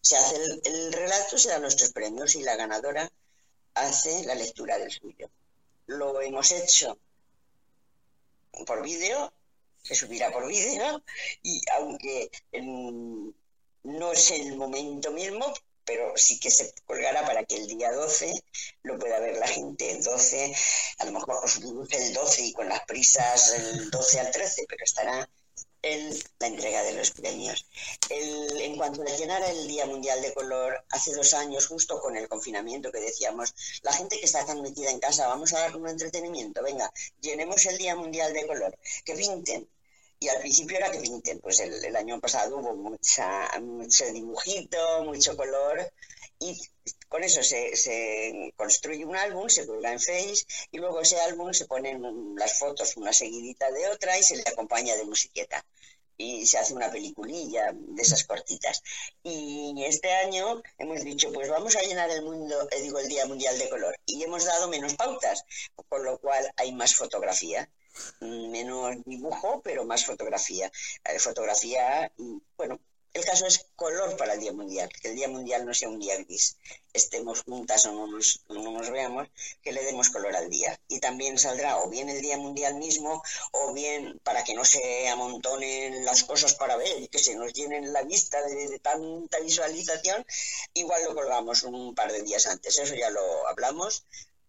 [0.00, 3.08] Se hace el, relato, se dan nuestros premios y la ganadora
[3.74, 5.30] hace la lectura del suyo.
[5.86, 6.98] Lo hemos hecho
[8.66, 9.32] por vídeo,
[9.80, 11.04] se subirá por vídeo,
[11.42, 12.30] y aunque
[13.84, 15.54] no es el momento mismo,
[15.86, 18.32] pero sí que se colgará para que el día 12
[18.82, 19.90] lo pueda ver la gente.
[19.90, 20.54] El 12,
[20.98, 21.40] a lo mejor
[21.90, 25.28] el 12 y con las prisas el 12 al 13, pero estará
[25.82, 27.66] en la entrega de los premios.
[28.10, 32.28] en cuanto a llenar el Día Mundial de Color, hace dos años, justo con el
[32.28, 35.88] confinamiento que decíamos, la gente que está tan metida en casa, vamos a dar un
[35.88, 39.68] entretenimiento, venga, llenemos el Día Mundial de Color, que pinten.
[40.18, 45.36] Y al principio era que pinten, pues el, año pasado hubo mucha, mucho dibujito, mucho
[45.36, 45.92] color,
[46.38, 46.58] y
[47.08, 51.52] con eso se, se, construye un álbum, se cuelga en Face y luego ese álbum
[51.52, 55.64] se ponen las fotos una seguidita de otra y se le acompaña de musiqueta
[56.16, 58.82] y se hace una peliculilla de esas cortitas.
[59.22, 63.26] Y este año hemos dicho, pues vamos a llenar el mundo, eh, digo, el Día
[63.26, 63.96] Mundial de Color.
[64.06, 65.44] Y hemos dado menos pautas,
[65.88, 67.68] con lo cual hay más fotografía,
[68.20, 70.70] mm, menos dibujo, pero más fotografía.
[71.04, 72.10] Eh, fotografía,
[72.56, 72.80] bueno,
[73.16, 75.98] el caso es color para el Día Mundial, que el Día Mundial no sea un
[75.98, 76.58] día gris,
[76.92, 79.28] estemos juntas o no nos, no nos veamos,
[79.62, 80.78] que le demos color al día.
[80.88, 85.08] Y también saldrá o bien el Día Mundial mismo, o bien para que no se
[85.08, 90.24] amontonen las cosas para ver que se nos llenen la vista de, de tanta visualización,
[90.74, 92.78] igual lo colgamos un par de días antes.
[92.78, 94.04] Eso ya lo hablamos.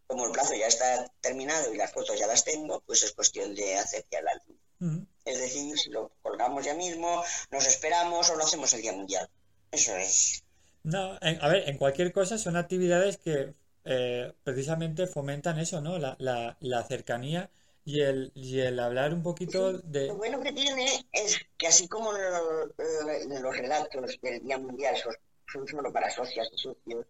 [0.08, 3.56] Como el plazo ya está terminado y las fotos ya las tengo, pues es cuestión
[3.56, 5.06] de hacer ya el álbum.
[5.28, 9.30] Es decir, si lo colgamos ya mismo, nos esperamos o lo hacemos el Día Mundial.
[9.72, 10.44] Eso es.
[10.84, 16.00] No, a ver, en cualquier cosa son actividades que eh, precisamente fomentan eso, ¿no?
[16.00, 17.50] La, la, la cercanía
[17.84, 20.08] y el, y el hablar un poquito de...
[20.08, 24.96] Lo bueno que tiene es que así como lo, lo, los relatos del Día Mundial
[24.96, 25.14] son,
[25.52, 27.06] son solo para socias y socios,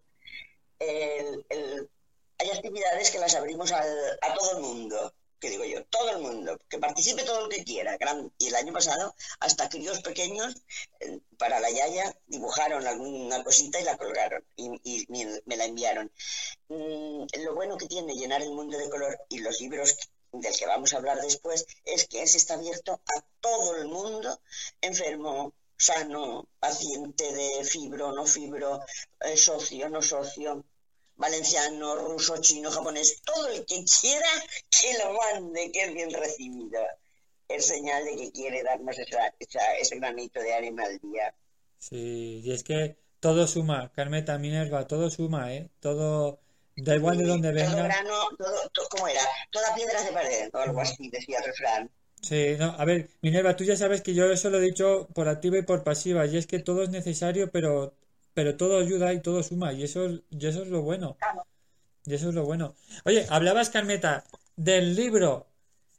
[0.80, 1.88] el, el,
[2.38, 3.88] hay actividades que las abrimos al,
[4.22, 7.64] a todo el mundo que digo yo, todo el mundo, que participe todo el que
[7.64, 7.96] quiera.
[8.38, 10.54] Y el año pasado, hasta críos pequeños,
[11.00, 15.06] eh, para la Yaya, dibujaron alguna cosita y la colgaron y,
[15.46, 16.10] me la enviaron.
[16.68, 19.96] Mm, lo bueno que tiene llenar el mundo de color y los libros
[20.32, 24.40] del que vamos a hablar después es que ese está abierto a todo el mundo,
[24.80, 28.80] enfermo, sano, paciente de fibro, no fibro,
[29.20, 30.64] eh, socio, no socio,
[31.18, 34.28] valenciano, ruso, chino, japonés, todo el que quiera
[34.70, 36.80] que lo mande, que es bien recibido.
[37.48, 39.34] Es señal de que quiere darnos esa,
[39.80, 41.34] ese granito de arena al día.
[41.78, 45.70] Sí, y es que todo suma, Carmeta, Minerva, todo suma, ¿eh?
[45.80, 46.40] Todo,
[46.76, 47.70] da igual de dónde venga.
[47.70, 49.22] Todo grano, todo, ¿cómo era?
[49.50, 51.90] Toda piedra de pared, o algo así, decía el refrán.
[52.20, 55.28] Sí, no, a ver, Minerva, tú ya sabes que yo eso lo he dicho por
[55.28, 57.94] activa y por pasiva, y es que todo es necesario, pero
[58.38, 61.16] pero todo ayuda y todo suma y eso, y eso es lo bueno.
[62.06, 62.76] Y eso es lo bueno.
[63.04, 64.22] Oye, hablabas, Carmeta,
[64.54, 65.48] del libro.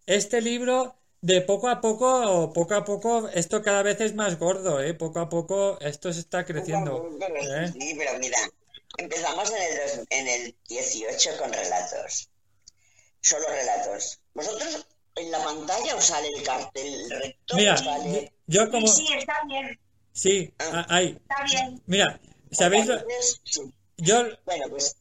[0.06, 4.82] Este libro, de poco a poco, poco a poco, esto cada vez es más gordo,
[4.82, 4.94] ¿eh?
[4.94, 7.10] Poco a poco esto se está creciendo.
[7.20, 7.74] ¿eh?
[7.74, 8.38] Sí, pero mira,
[8.98, 12.30] empezamos en el, en el 18 con relatos.
[13.20, 14.22] Solo relatos.
[14.34, 17.58] Vosotros en la pantalla os sale el cartel recto.
[17.58, 17.76] Mira,
[18.48, 18.88] yo como...
[18.88, 19.78] Sí, está bien.
[20.14, 20.86] Sí, ah.
[20.90, 21.18] ahí.
[21.22, 21.82] Está bien.
[21.86, 22.20] Mira,
[22.52, 22.86] ¿sabéis?
[22.88, 23.04] Lo...
[23.98, 24.24] Yo...
[24.46, 24.96] Bueno, pues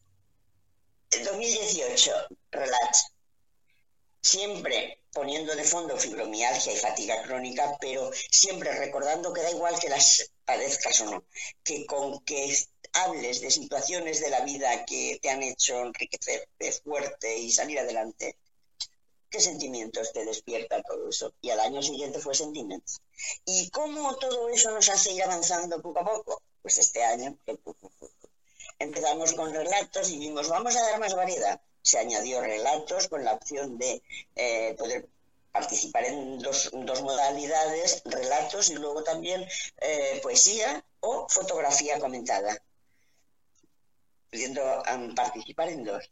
[1.10, 2.12] el 2018,
[2.50, 3.12] relax.
[4.20, 9.88] Siempre poniendo de fondo fibromialgia y fatiga crónica, pero siempre recordando que da igual que
[9.88, 11.24] las padezcas o no,
[11.64, 12.54] que con que
[12.92, 18.36] hables de situaciones de la vida que te han hecho enriquecerte fuerte y salir adelante,
[19.30, 21.34] ¿qué sentimientos te despierta todo eso?
[21.40, 23.00] Y al año siguiente fue sentimientos.
[23.44, 26.42] ¿Y cómo todo eso nos hace ir avanzando poco a poco?
[26.68, 27.34] Pues este año
[28.78, 31.58] empezamos con relatos y vimos, vamos a dar más variedad.
[31.80, 34.02] Se añadió relatos con la opción de
[34.36, 35.08] eh, poder
[35.50, 39.48] participar en dos, modalidades, relatos y luego también
[39.80, 42.62] eh, poesía o fotografía comentada,
[44.30, 44.60] pudiendo
[45.16, 46.10] participar en dos.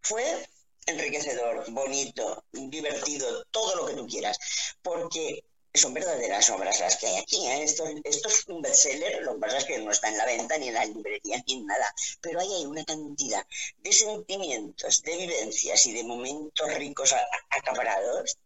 [0.00, 0.44] Fue
[0.86, 4.40] enriquecedor, bonito, divertido, todo lo que tú quieras,
[4.82, 7.46] porque son verdaderas obras las que hay aquí.
[7.46, 7.62] ¿eh?
[7.62, 10.58] Esto, esto, es un bestseller, lo que pasa es que no está en la venta,
[10.58, 11.94] ni en la librería, ni en nada.
[12.20, 13.46] Pero ahí hay una cantidad
[13.78, 17.14] de sentimientos, de vivencias y de momentos ricos
[17.50, 18.38] acaparados.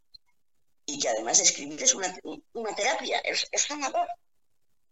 [0.86, 2.16] Y que además escribir es una,
[2.52, 4.06] una terapia, es, es sanador.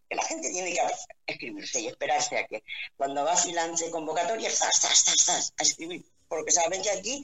[0.08, 0.80] Que la gente tiene que
[1.26, 2.62] escribirse y esperarse a que
[2.96, 7.22] cuando va a filance convocatoria, a escribir porque saben que aquí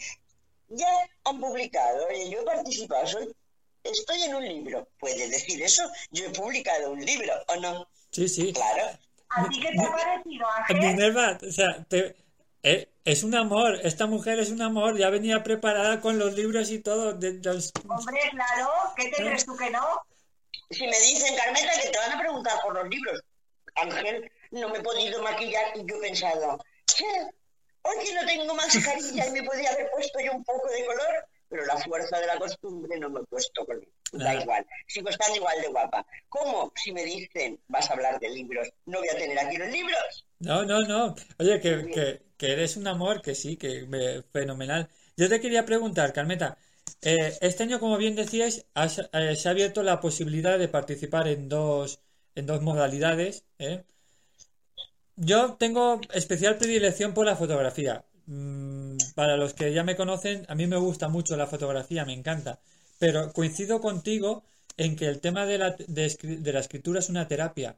[0.68, 0.86] ya
[1.24, 3.34] han publicado, yo he participado, soy,
[3.84, 4.88] estoy en un libro.
[4.98, 5.90] ¿Puede decir eso?
[6.10, 7.88] Yo he publicado un libro, ¿o no?
[8.10, 8.52] Sí, sí.
[8.52, 8.98] Claro.
[9.30, 10.78] ¿A ti qué te ha parecido, Ángel?
[10.78, 12.16] Minerva, o sea, te,
[12.62, 16.70] eh, es un amor, esta mujer es un amor, ya venía preparada con los libros
[16.70, 17.14] y todo.
[17.14, 17.72] De, los...
[17.88, 19.26] Hombre, claro, ¿qué te ¿Eh?
[19.26, 20.02] crees tú que no?
[20.70, 23.20] Si me dicen, Carmeta, que te van a preguntar por los libros,
[23.76, 26.58] Ángel, no me he podido maquillar y yo he pensado,
[26.96, 27.04] ¿qué?
[27.82, 31.26] Hoy que no tengo mascarilla y me podría haber puesto yo un poco de color,
[31.50, 33.86] pero la fuerza de la costumbre no me he puesto color.
[34.12, 36.06] Da igual, sigo estando igual de guapa.
[36.28, 36.72] ¿Cómo?
[36.76, 40.26] Si me dicen, vas a hablar de libros, no voy a tener aquí los libros.
[40.38, 41.14] No, no, no.
[41.38, 43.86] Oye, que, que, que eres un amor, que sí, que
[44.32, 44.88] fenomenal.
[45.16, 46.56] Yo te quería preguntar, Carmeta,
[47.02, 51.28] Eh, este año, como bien decíais, has- eh, se ha abierto la posibilidad de participar
[51.28, 52.00] en dos,
[52.34, 53.44] en dos modalidades.
[53.58, 53.84] ¿eh?
[55.16, 58.04] Yo tengo especial predilección por la fotografía.
[58.30, 62.12] Mm, para los que ya me conocen, a mí me gusta mucho la fotografía, me
[62.12, 62.60] encanta.
[62.98, 64.44] Pero coincido contigo
[64.76, 67.76] en que el tema de la, de la escritura es una terapia.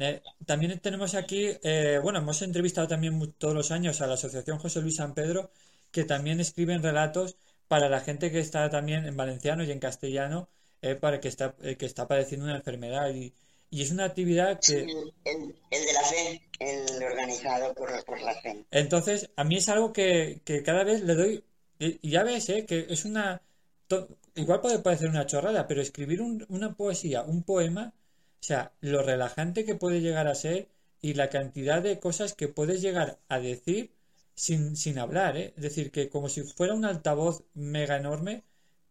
[0.00, 4.58] Eh, también tenemos aquí, eh, bueno, hemos entrevistado también todos los años a la Asociación
[4.58, 5.50] José Luis San Pedro,
[5.92, 7.36] que también escriben relatos
[7.68, 10.48] para la gente que está también en valenciano y en castellano,
[10.82, 13.10] eh, para que está, eh, que está padeciendo una enfermedad.
[13.14, 13.34] Y,
[13.74, 18.20] y es una actividad que, El, el- el de la fe, el organizado por, por
[18.20, 18.64] la fe.
[18.70, 21.44] entonces, a mí es algo que, que cada vez le doy,
[21.78, 23.42] y ya ves, eh, que es una,
[23.88, 27.94] to- igual puede parecer una chorrada, pero escribir un- una poesía, un poema,
[28.40, 30.68] o sea, lo relajante que puede llegar a ser
[31.00, 33.92] y la cantidad de cosas que puedes llegar a decir
[34.34, 35.52] sin, sin hablar, ¿eh?
[35.56, 38.42] Es decir, que como si fuera un altavoz mega enorme,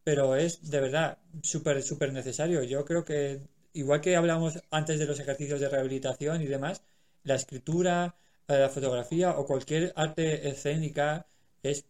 [0.03, 2.63] pero es de verdad súper, súper necesario.
[2.63, 3.41] Yo creo que,
[3.73, 6.83] igual que hablamos antes de los ejercicios de rehabilitación y demás,
[7.23, 8.15] la escritura,
[8.47, 11.25] eh, la fotografía o cualquier arte escénica
[11.63, 11.85] es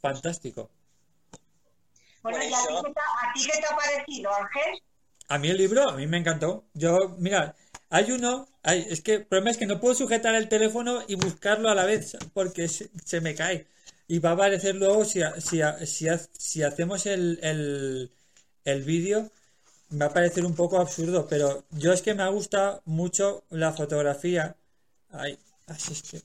[0.00, 0.70] fantástico.
[2.22, 4.82] Bueno, ¿y a ti, qué te, ha- a ti qué te ha parecido, Ángel?
[5.28, 6.64] A mí el libro, a mí me encantó.
[6.74, 7.54] Yo, mira,
[7.90, 11.14] hay uno, hay, es que el problema es que no puedo sujetar el teléfono y
[11.16, 13.66] buscarlo a la vez porque se, se me cae.
[14.08, 18.12] Y va a aparecer luego si, si, si, ha- si hacemos el, el,
[18.64, 19.30] el vídeo,
[20.00, 24.56] va a parecer un poco absurdo, pero yo es que me gusta mucho la fotografía.
[25.10, 26.22] Ay, así es que...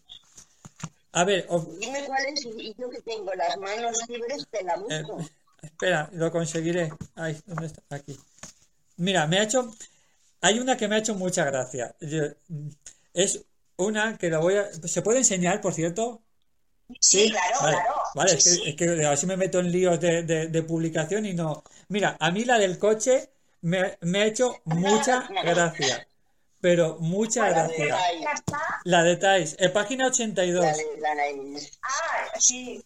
[1.14, 4.76] A ver, os- Dime cuál es y yo que tengo las manos libres te la
[4.90, 5.20] Eh, busco.
[5.62, 6.92] espera, lo conseguiré.
[7.16, 7.82] Ay, ¿dónde está?
[7.90, 8.18] Aquí.
[8.98, 9.74] Mira, me ha hecho.
[10.40, 11.94] Hay una que me ha hecho mucha gracia.
[12.00, 12.24] Yo-
[13.14, 13.44] es
[13.76, 14.72] una que la voy a.
[14.88, 16.22] ¿Se puede enseñar, por cierto?
[17.00, 17.94] Sí, claro, Vale, claro.
[18.16, 18.64] vale, es que, sí.
[18.66, 21.64] es que así me meto en líos de, de- de publicación y no.
[21.90, 23.30] Mira, a mí la del coche
[23.62, 26.08] me, me ha hecho mucha gracia.
[26.60, 27.98] Pero mucha gracia.
[28.84, 30.62] La de Thais, en página 82.
[30.64, 31.60] Dale, dale.
[31.82, 32.84] Ah, sí.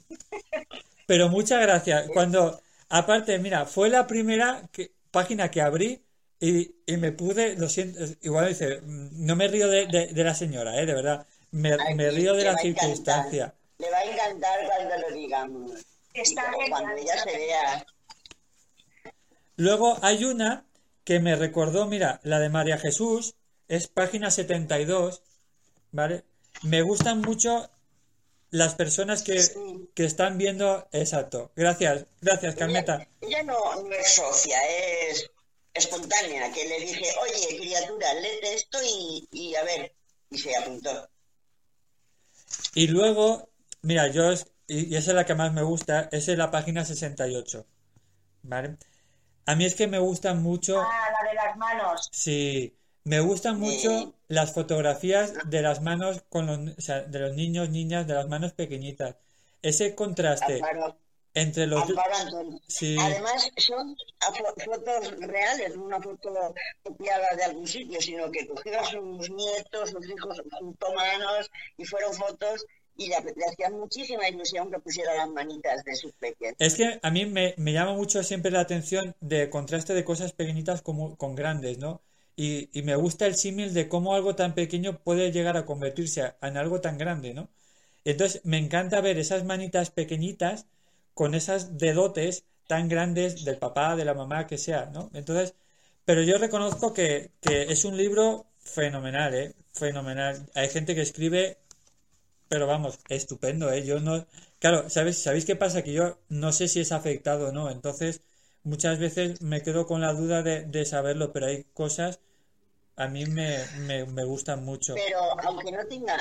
[1.06, 2.08] Pero muchas gracias.
[2.14, 6.02] Cuando, aparte, mira, fue la primera que- página que abrí
[6.40, 10.24] y, y me pude, lo siento, igual dice, mm, no me río de, de- de
[10.24, 13.54] la señora, eh, de verdad, me, Ay, me río de la circunstancia.
[13.78, 15.72] Le va a encantar cuando lo digamos.
[16.14, 17.86] Está cuando ella se vea.
[19.58, 20.66] Luego hay una
[21.04, 23.36] que me recordó, mira, la de María Jesús,
[23.68, 25.22] es página 72,
[25.92, 26.24] ¿vale?
[26.64, 27.70] Me gustan mucho
[28.50, 29.90] las personas que, Sí.
[29.94, 31.52] que están viendo, exacto.
[31.56, 33.08] Gracias, gracias, Carmeta.
[33.22, 34.58] Ella no, no es socia,
[35.10, 35.30] es
[35.74, 39.94] espontánea, que le dije, oye, criatura, léete esto y, y a ver.
[40.30, 41.10] Y se apuntó.
[42.74, 43.50] Y luego,
[43.82, 46.50] mira, yo, es- y, y esa es la que más me gusta, esa es la
[46.52, 47.66] página 68,
[48.44, 48.78] ¿vale?
[49.46, 52.10] A mí es que me gustan mucho, Ah, la de las manos.
[52.12, 54.14] sí, me gustan mucho Sí.
[54.28, 58.28] las fotografías de las manos con los, o sea, de los niños, niñas, de las
[58.28, 59.16] manos pequeñitas.
[59.62, 60.62] Ese contraste
[61.34, 61.84] entre los...
[62.68, 63.96] Sí, Además, son
[64.64, 69.90] fotos reales, no una foto copiada de algún sitio, sino que cogió a sus nietos,
[69.92, 72.66] sus hijos, juntó manos y fueron fotos
[72.98, 76.56] y le, hacían muchísima ilusión que pusiera las manitas de sus pequeños.
[76.60, 80.32] es que a mí me, me llama mucho siempre la atención de contraste de cosas
[80.32, 82.02] pequeñitas con grandes, ¿no?
[82.36, 86.34] Y, y me gusta el símil de cómo algo tan pequeño puede llegar a convertirse
[86.42, 87.50] en algo tan grande, ¿no?
[88.04, 90.68] Entonces me encanta ver esas manitas pequeñitas
[91.14, 95.10] con esas dedotes tan grandes del papá, de la mamá, que sea, ¿no?
[95.14, 95.56] Entonces,
[96.06, 99.54] pero yo reconozco que, que es un libro fenomenal, ¿eh?
[99.74, 100.50] Fenomenal.
[100.56, 101.58] Hay gente que escribe,
[102.48, 103.86] pero vamos, estupendo, ¿eh?
[103.86, 104.26] Yo no...
[104.60, 105.84] Claro, ¿sabes, ¿sabéis qué pasa?
[105.84, 108.22] Que yo no sé si es afectado o no, entonces
[108.64, 112.20] muchas veces me quedo con la duda de, de saberlo, pero hay cosas
[112.98, 114.96] a mí me, me, me gustan mucho.
[114.96, 116.16] Pero aunque no tenga,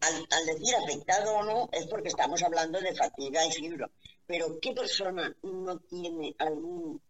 [0.00, 3.90] al, al decir afectado o no, es porque estamos hablando de fatiga y fibro.
[4.26, 7.00] Pero ¿qué persona no tiene algún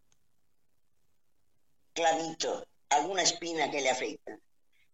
[1.92, 4.38] clavito, alguna espina que le afecta?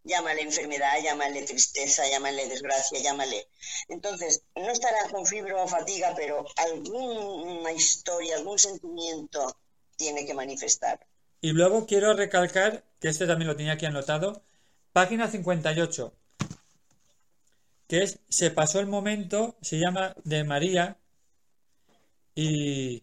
[0.03, 3.49] Llámale enfermedad, llámale tristeza, llámale desgracia, llámale.
[3.89, 9.57] Entonces, no estará con fibro o fatiga, pero alguna historia, algún sentimiento
[9.97, 11.07] tiene que manifestar.
[11.43, 14.43] Y luego quiero recalcar, que este también lo tenía aquí anotado,
[14.93, 16.15] página 58,
[17.87, 20.97] que es Se pasó el momento, se llama de María,
[22.35, 23.03] y,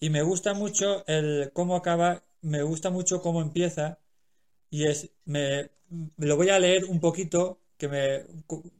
[0.00, 3.98] y me gusta mucho el cómo acaba, me gusta mucho cómo empieza,
[4.70, 5.70] y es, me,
[6.18, 8.24] lo voy a leer un poquito, que me,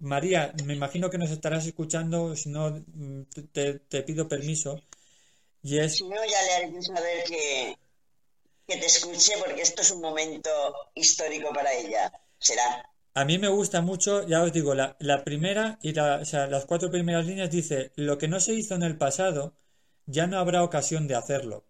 [0.01, 2.85] María, me imagino que nos estarás escuchando, si no,
[3.53, 4.83] te, te pido permiso.
[5.63, 5.97] Y es...
[5.97, 7.79] Si no, ya le haré saber que,
[8.67, 10.51] que te escuche porque esto es un momento
[10.95, 12.13] histórico para ella.
[12.39, 12.91] Será.
[13.15, 16.47] A mí me gusta mucho, ya os digo, la, la primera y la, o sea,
[16.47, 19.55] las cuatro primeras líneas dice, lo que no se hizo en el pasado,
[20.07, 21.67] ya no habrá ocasión de hacerlo.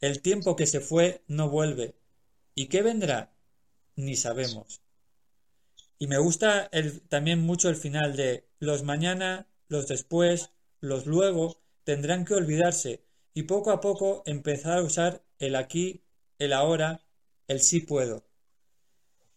[0.00, 1.94] El tiempo que se fue no vuelve.
[2.54, 3.33] ¿Y qué vendrá?
[3.96, 4.80] Ni sabemos.
[5.98, 11.60] Y me gusta el, también mucho el final de los mañana, los después, los luego
[11.84, 16.02] tendrán que olvidarse y poco a poco empezar a usar el aquí,
[16.38, 17.02] el ahora,
[17.48, 18.24] el sí puedo.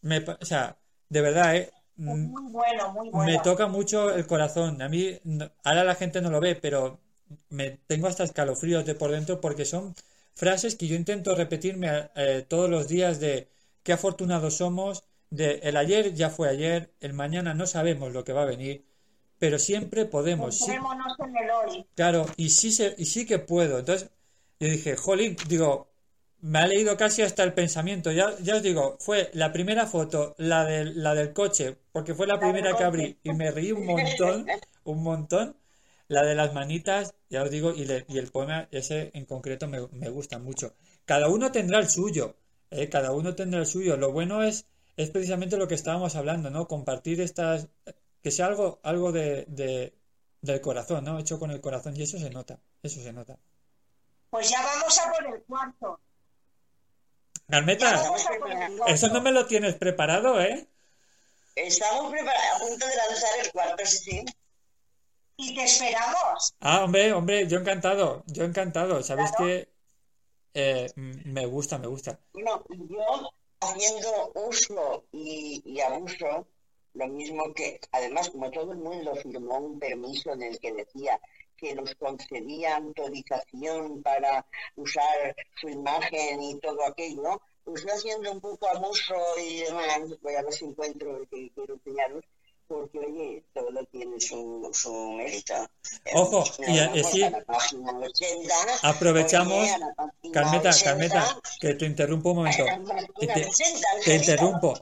[0.00, 0.78] Me, o sea,
[1.08, 1.70] de verdad, ¿eh?
[1.96, 3.32] Muy bueno, muy bueno.
[3.32, 4.80] Me toca mucho el corazón.
[4.82, 5.18] A mí,
[5.64, 7.00] ahora la gente no lo ve, pero
[7.48, 9.94] me tengo hasta escalofríos de por dentro porque son
[10.34, 13.48] frases que yo intento repetirme eh, todos los días de
[13.88, 18.34] qué afortunados somos, de el ayer ya fue ayer, el mañana no sabemos lo que
[18.34, 18.84] va a venir,
[19.38, 20.56] pero siempre podemos.
[20.58, 21.86] sí- en el hoy.
[21.94, 23.78] Claro, y sí, se, y sí que puedo.
[23.78, 24.10] Entonces,
[24.60, 25.88] yo dije, jolín, digo,
[26.40, 28.12] me ha leído casi hasta el pensamiento.
[28.12, 32.26] Ya, ya os digo, fue la primera foto, la del, la del coche, porque fue
[32.26, 34.46] la primera que abrí y me reí un montón,
[34.84, 35.56] un montón.
[36.08, 39.68] La de las manitas, ya os digo, y, le- y el poema ese en concreto
[39.68, 40.74] me, me gusta mucho.
[41.04, 42.36] Cada uno tendrá el suyo,
[42.70, 42.88] ¿eh?
[42.88, 43.96] Cada uno tendrá el suyo.
[43.96, 44.66] Lo bueno es,
[44.96, 46.66] es precisamente lo que estábamos hablando, ¿no?
[46.68, 47.68] Compartir estas,
[48.22, 49.94] que sea algo, algo de, de-
[50.40, 51.18] del corazón, ¿no?
[51.18, 53.38] Hecho con el corazón, y eso se nota, eso se nota.
[54.30, 56.00] Pues ya vamos a por el cuarto.
[57.48, 58.02] Carmeta,
[58.88, 60.68] eso no me lo tienes preparado, ¿eh?
[61.56, 64.24] Estamos preparados, a punto de lanzar el cuarto, sí, sí.
[65.38, 66.54] Y te esperamos.
[66.60, 69.02] Ah, hombre, hombre, yo encantado, yo encantado.
[69.02, 69.44] Sabes Claro.
[69.46, 69.68] que
[70.58, 72.18] eh, me gusta, me gusta.
[72.32, 73.30] Bueno, yo
[73.60, 76.46] haciendo uso y, y abuso,
[76.94, 81.20] lo mismo que, además, como todo el mundo firmó un permiso en el que decía
[81.56, 84.46] que nos concedía autorización para
[84.76, 90.34] usar su imagen y todo aquello, pues yo haciendo un poco abuso y demás, voy
[90.34, 92.24] a ver si encuentro el que quiero enseñaros,
[92.68, 95.54] porque oye, todo tiene su, su mérito.
[96.14, 99.68] Ojo, y a- vamos sí, a la página 80, aprovechamos,
[100.32, 102.64] Carmeta, 80, Carmeta, que te interrumpo un momento.
[103.18, 103.48] Te,
[104.04, 104.74] te interrumpo.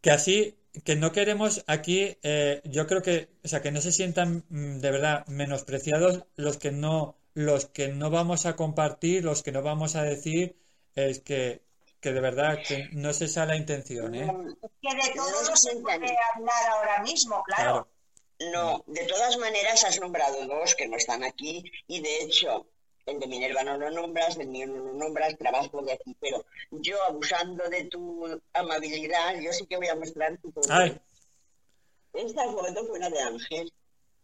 [0.00, 0.54] Que así,
[0.84, 4.78] que no queremos aquí, eh, yo creo que, o sea, que no se sientan mm,
[4.78, 9.62] de verdad menospreciados los que no, los que no vamos a compartir, los que no
[9.62, 10.56] vamos a decir,
[10.94, 11.62] es que,
[12.00, 14.26] que de verdad que no es esa la intención, ¿eh?
[14.80, 17.88] Que de todo No se puede hablar ahora mismo, claro.
[18.38, 18.52] Claro.
[18.52, 22.68] No, de todas maneras has nombrado dos que no están aquí y de hecho
[23.08, 26.44] el de Minerva no lo nombras, el mío no lo nombras, trabajo de aquí, pero
[26.70, 30.68] yo abusando de tu amabilidad, yo sí que voy a mostrar tu foto.
[30.70, 31.00] Ay,
[32.12, 33.72] Esta foto fue una de Ángel.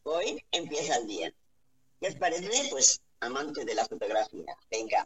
[0.05, 1.33] Hoy empieza el día.
[2.01, 2.69] ¿Qué os parece?
[2.71, 4.55] Pues amante de la fotografía.
[4.71, 5.05] Venga,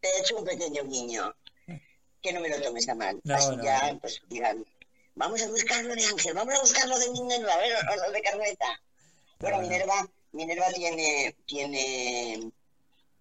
[0.00, 1.34] te he hecho un pequeño guiño.
[2.22, 3.20] Que no me lo tomes a mal.
[3.24, 3.98] No, Así no, ya, no.
[4.00, 4.64] pues dirán,
[5.14, 8.22] vamos a buscarlo de Ángel, vamos a buscarlo de Minerva, a ver, o lo de
[8.22, 8.80] Carmeta.
[9.40, 9.68] Bueno, No, no.
[9.68, 12.50] Minerva, Minerva tiene, tiene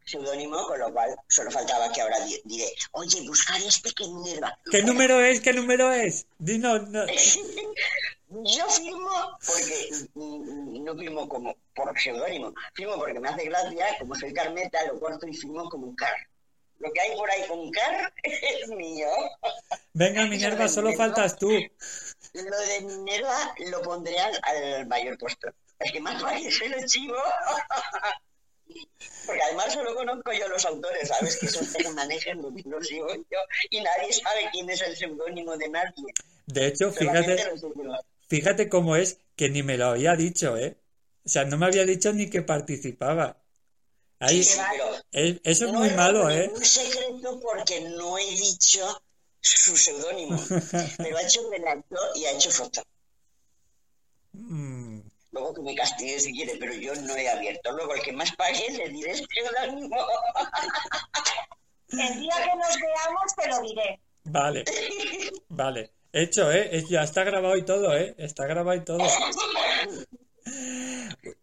[0.05, 4.57] seudónimo, con lo cual solo faltaba que ahora di- diré, oye, buscar este que Minerva.
[4.71, 5.39] ¿qué número es?
[5.39, 6.25] ¿Qué número es?
[6.39, 7.05] Dinos, no.
[8.31, 9.09] Yo firmo
[9.45, 14.85] porque mm, no firmo como por seudónimo, firmo porque me hace gracia, como soy Carmeta,
[14.85, 16.13] lo corto y firmo como un car.
[16.79, 19.07] Lo que hay por ahí con car es mío.
[19.93, 21.49] Venga, Minerva, solo faltas tú.
[22.33, 25.49] Lo de Minerva lo pondré al, al mayor puesto.
[25.79, 27.15] Es que más vale se lo chivo.
[29.25, 31.37] Porque además solo conozco yo los autores, ¿sabes?
[31.37, 33.37] Que son que manejan lo que los sigo yo
[33.69, 36.13] y nadie sabe quién es el seudónimo de nadie.
[36.45, 37.37] De hecho, fíjate,
[38.27, 40.77] fíjate cómo es que ni me lo había dicho, ¿eh?
[41.25, 43.37] O sea, no me había dicho ni que participaba.
[44.19, 44.59] Ahí, Sí,
[45.13, 46.51] es- eso es no muy lo malo, ¿eh?
[46.53, 49.01] Un secreto porque no he dicho
[49.39, 50.37] su seudónimo.
[50.97, 52.83] Pero ha hecho relato y ha hecho foto.
[54.33, 54.99] Mm,
[55.31, 57.71] Luego que me castigue si quiere, pero yo no he abierto.
[57.71, 59.95] Luego el que más pague le diré el seudónimo.
[61.91, 63.99] El día que nos veamos te lo diré.
[64.25, 64.63] Vale,
[65.49, 65.91] vale.
[66.13, 66.69] Hecho, ¿eh?
[66.77, 68.13] Es- Ya está grabado y todo, ¿eh?
[68.17, 69.03] Está grabado y todo.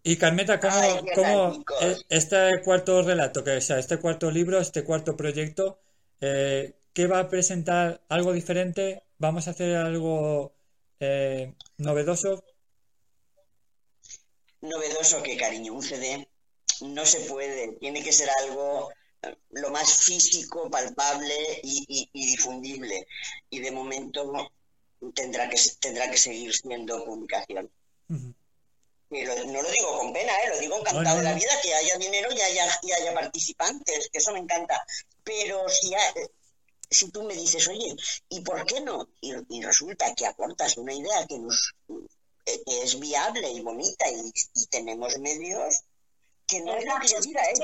[0.03, 4.85] Y Carmeta, ¿cómo, Ay, eh, este cuarto relato, que o sea, este cuarto libro, este
[4.85, 5.79] cuarto proyecto,
[6.21, 8.03] eh, ¿qué va a presentar?
[8.09, 9.03] ¿Algo diferente?
[9.19, 10.55] ¿Vamos a hacer algo
[11.01, 12.43] eh, novedoso?
[14.61, 16.29] Novedoso que cariño, un CD
[16.83, 17.73] no se puede.
[17.77, 18.91] Tiene que ser algo
[19.23, 23.07] eh, lo más físico, palpable y, y- y difundible.
[23.51, 24.51] Y de momento
[25.15, 27.71] tendrá que, tendrá que seguir siendo publicación.
[29.09, 29.53] Ujú.
[29.53, 30.49] no lo digo con pena, ¿eh?
[30.49, 34.19] lo digo encantado de la vida, que haya dinero y haya, y haya participantes, que
[34.19, 34.85] eso me encanta.
[35.23, 35.95] Pero si,
[36.91, 37.95] si tú me dices, oye,
[38.29, 39.09] ¿y por qué no?
[39.21, 41.75] Y, resulta que aportas una idea que, nos,
[42.47, 44.33] eh, que es viable y bonita y,
[44.67, 45.85] tenemos medios,
[46.47, 47.55] que no es la que yo diga, ¿eh?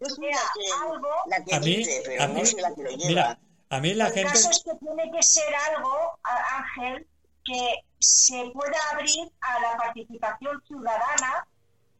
[0.00, 3.08] Yo soy la que, la que dice, pero no soy la que lo lleva.
[3.08, 4.32] Mira, a mí la El gente...
[4.32, 7.06] caso es que tiene que ser algo, Ángel,
[7.44, 11.46] que se pueda abrir a la participación ciudadana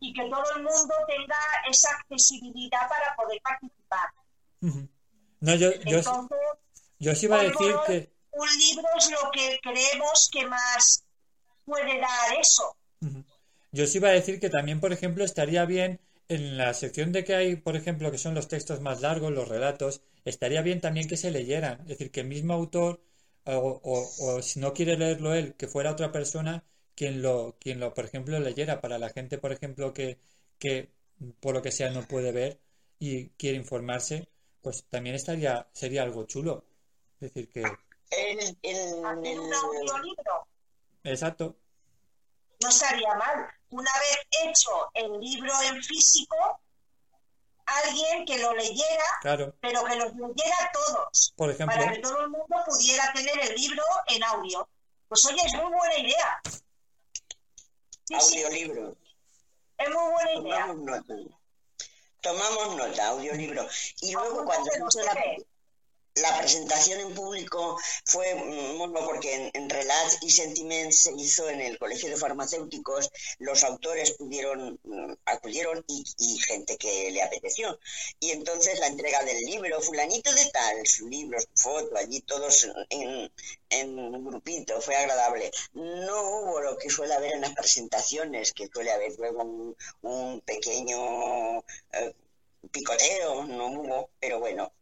[0.01, 1.37] y que todo el mundo tenga
[1.69, 4.09] esa accesibilidad para poder participar.
[5.41, 6.01] No, yo, yo,
[6.99, 8.13] yo sí iba a decir que...
[8.33, 11.05] Un libro es lo que creemos que más
[11.65, 12.77] puede dar eso.
[13.73, 17.25] Yo sí iba a decir que también, por ejemplo, estaría bien en la sección de
[17.25, 21.09] que hay, por ejemplo, que son los textos más largos, los relatos, estaría bien también
[21.09, 21.81] que se leyeran.
[21.83, 23.03] Es decir, que el mismo autor,
[23.45, 26.65] o, o, si no quiere leerlo él, que fuera otra persona
[26.95, 28.81] quien lo, quien lo, por ejemplo, leyera.
[28.81, 30.19] Para la gente, por ejemplo, que,
[30.59, 30.93] que
[31.41, 32.61] por lo que sea no puede ver
[32.99, 34.29] y quiere informarse,
[34.61, 36.65] pues también estaría, sería algo chulo.
[37.21, 37.63] Es decir, que...
[38.11, 40.47] El, el, un audiolibro.
[41.05, 41.57] Exacto.
[42.63, 43.49] No estaría mal.
[43.71, 46.60] Una vez hecho el libro en físico,
[47.79, 49.55] alguien que lo leyera, claro.
[49.61, 51.33] pero que los leyera todos.
[51.37, 51.77] Por ejemplo.
[51.77, 54.69] Para que todo el mundo pudiera tener el libro en audio.
[55.09, 56.41] Pues oye, es muy buena idea.
[58.13, 58.97] Audiolibro.
[59.79, 60.67] Es muy buena idea.
[60.67, 61.15] Tomamos nota.
[62.21, 63.67] Tomamos nota, audiolibro.
[64.03, 65.15] Y luego cuando se la,
[66.17, 68.35] la presentación en público fue
[68.77, 73.63] bueno, porque en, en, Relats y Sentiments se hizo en el Colegio de Farmacéuticos, los
[73.65, 77.79] autores mm, acudieron y, gente que le apeteció.
[78.19, 82.67] Y entonces la entrega del libro, fulanito de tal, su libro, su foto, allí todos
[82.89, 83.31] en,
[83.71, 85.51] en un grupito, fue agradable.
[85.75, 91.61] No hubo lo que suele haber en las presentaciones, que suele haber luego un, pequeño
[91.93, 92.15] eh,
[92.71, 94.73] picoteo, no hubo, pero bueno,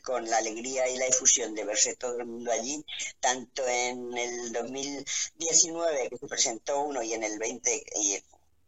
[0.00, 2.84] con la alegría y la difusión de verse todo el mundo allí,
[3.20, 8.22] tanto en el 2019 que se presentó uno y en el 20 y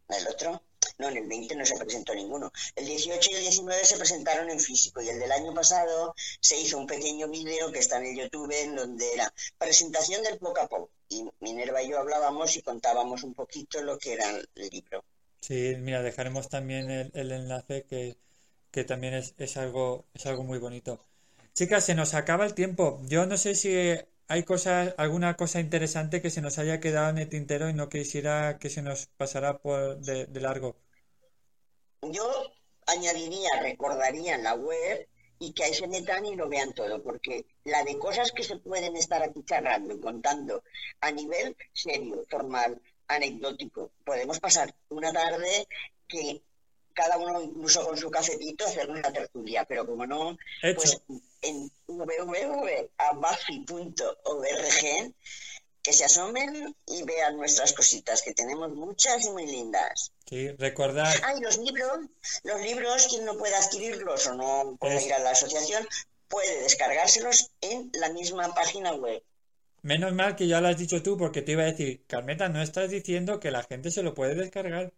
[0.09, 0.63] el otro,
[0.99, 2.53] no, en el 20 no se presentó ninguno.
[2.77, 6.59] El 18 y el 19 se presentaron en físico y el del año pasado se
[6.59, 10.61] hizo un pequeño vídeo que está en el YouTube en donde era presentación del poco
[10.61, 10.91] a poco.
[11.09, 15.05] Y Minerva y yo hablábamos y contábamos un poquito lo que era el libro.
[15.41, 18.17] Sí, mira, dejaremos también el, el enlace que,
[18.71, 21.05] que también es, es, algo, es algo muy bonito.
[21.55, 23.01] Chicas, se nos acaba el tiempo.
[23.05, 23.73] Yo no sé si
[24.27, 27.89] hay cosas, alguna cosa interesante que se nos haya quedado en el tintero y no
[27.89, 30.75] quisiera que se nos pasara por de, largo.
[32.03, 32.29] Yo
[32.89, 37.85] añadiría, recordaría la web y que ahí se metan y lo vean todo, porque la
[37.85, 40.65] de cosas que se pueden estar aquí charlando y contando
[41.03, 45.69] a nivel serio, formal, anecdótico, podemos pasar una tarde
[46.09, 46.43] que
[46.95, 51.03] cada uno incluso con su cafetito hacer una tertulia, pero como no, pues
[51.43, 52.95] en www.abafi.org
[55.85, 60.13] que se asomen y vean nuestras cositas, que tenemos muchas y muy lindas.
[60.27, 61.15] Sí, recordar.
[61.23, 61.99] Ay, los libros,
[62.43, 65.87] los libros, quien no puede adquirirlos o no puede ir a la asociación,
[66.27, 69.23] puede descargárselos en la misma página web.
[69.83, 72.63] Menos mal que ya lo has dicho tú, porque te iba a decir, Carmeta, no
[72.63, 74.95] estás diciendo que la gente se lo puede descargar.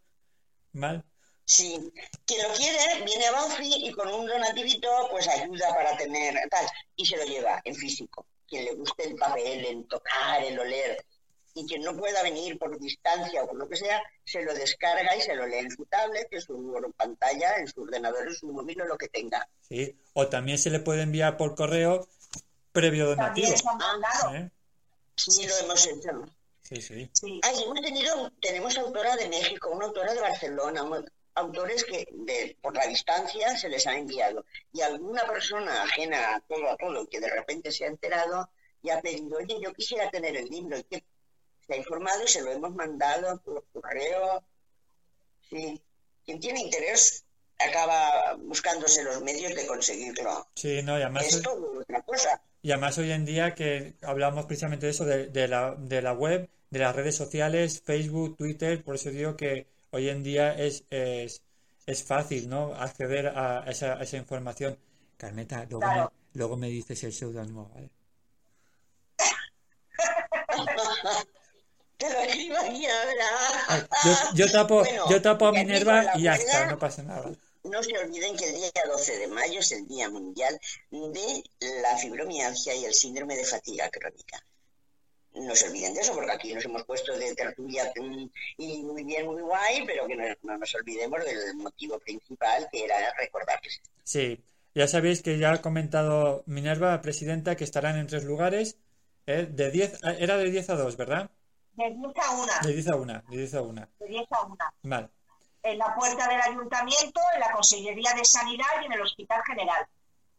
[0.70, 1.04] Mal.
[1.48, 1.78] Sí,
[2.26, 6.66] quien lo quiere viene a Banfi y con un donativito pues ayuda para tener tal
[6.96, 8.26] y se lo lleva en físico.
[8.48, 11.04] Quien le guste el papel, el tocar, el oler
[11.54, 15.16] y quien no pueda venir por distancia o por lo que sea, se lo descarga
[15.16, 18.48] y se lo lee en su tablet, en su pantalla, en su ordenador, en su
[18.48, 19.48] móvil o lo que tenga.
[19.62, 22.08] Sí, o también se le puede enviar por correo
[22.72, 23.48] previo donativo.
[24.34, 24.50] ¿Eh?
[25.14, 26.10] Sí, lo hemos hecho.
[26.62, 27.10] Sí, sí.
[27.42, 30.84] Ay, hemos tenido, tenemos autora de México, una autora de Barcelona,
[31.36, 34.44] autores que de, por la distancia se les ha enviado.
[34.72, 38.50] Y alguna persona ajena a todo, a todo, que de repente se ha enterado
[38.82, 40.78] y ha pedido, oye, yo quisiera tener el libro.
[40.78, 41.04] Y que
[41.66, 44.42] se ha informado y se lo hemos mandado por correo.
[45.48, 45.80] Sí.
[46.24, 47.24] Quien tiene interés
[47.58, 50.48] acaba buscándose los medios de conseguirlo.
[50.54, 51.26] Sí, no, y además...
[51.26, 52.42] Es todo otra cosa.
[52.62, 56.12] Y además hoy en día que hablamos precisamente de eso, de, de, la, de la
[56.12, 59.66] web, de las redes sociales, Facebook, Twitter, por eso digo que
[59.96, 61.42] hoy en día es, es,
[61.86, 62.74] es fácil, ¿no?
[62.74, 64.78] Acceder a esa, a esa información.
[65.16, 67.88] Carmeta, luego, me, luego me dices el seudónimo, ¿vale?
[71.96, 73.88] Te lo escribo aquí ahora.
[74.04, 77.32] Yo, yo tapo, yo tapo a Minerva y ya está, no pasa nada.
[77.64, 81.42] No se olviden que el día 12 de mayo es el Día Mundial de
[81.80, 84.44] la Fibromialgia y el Síndrome de Fatiga Crónica.
[85.36, 87.92] No se olviden de eso, porque aquí nos hemos puesto de tertulia
[88.56, 92.96] y muy bien, muy guay, pero que no, nos olvidemos del motivo principal, que era
[93.18, 93.80] recordarles.
[94.04, 94.42] Sí,
[94.74, 98.78] ya sabéis que ya ha comentado Minerva, presidenta, que estarán en tres lugares.
[99.26, 99.46] ¿eh?
[99.46, 101.30] De 10, era de 10 a 2, ¿verdad?
[101.72, 102.52] De 10 a 1.
[102.62, 103.88] De 10 a 1, de 10 a 1.
[104.00, 104.56] De 10 a 1.
[104.82, 105.08] Vale.
[105.62, 109.86] En la puerta del ayuntamiento, en la Consellería de Sanidad y en el Hospital General.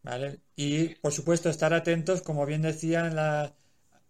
[0.04, 0.40] Vale.
[0.56, 3.52] Y, por supuesto, estar atentos, como bien decían las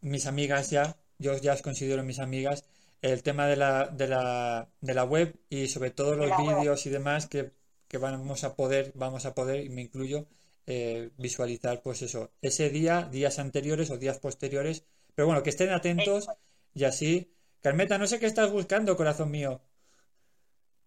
[0.08, 2.66] mis amigas ya, yo ya os considero mis amigas,
[3.02, 6.90] el tema de la, de la, de la web y sobre todo los vídeos y
[6.90, 7.52] demás que,
[7.88, 10.28] que, vamos a poder, vamos a poder, y me incluyo,
[10.66, 14.84] eh, visualizar pues eso, ese día, días anteriores o días posteriores,
[15.16, 16.28] pero bueno, que estén atentos
[16.74, 17.34] y así.
[17.62, 19.62] Carmeta, no sé qué estás buscando, corazón mío.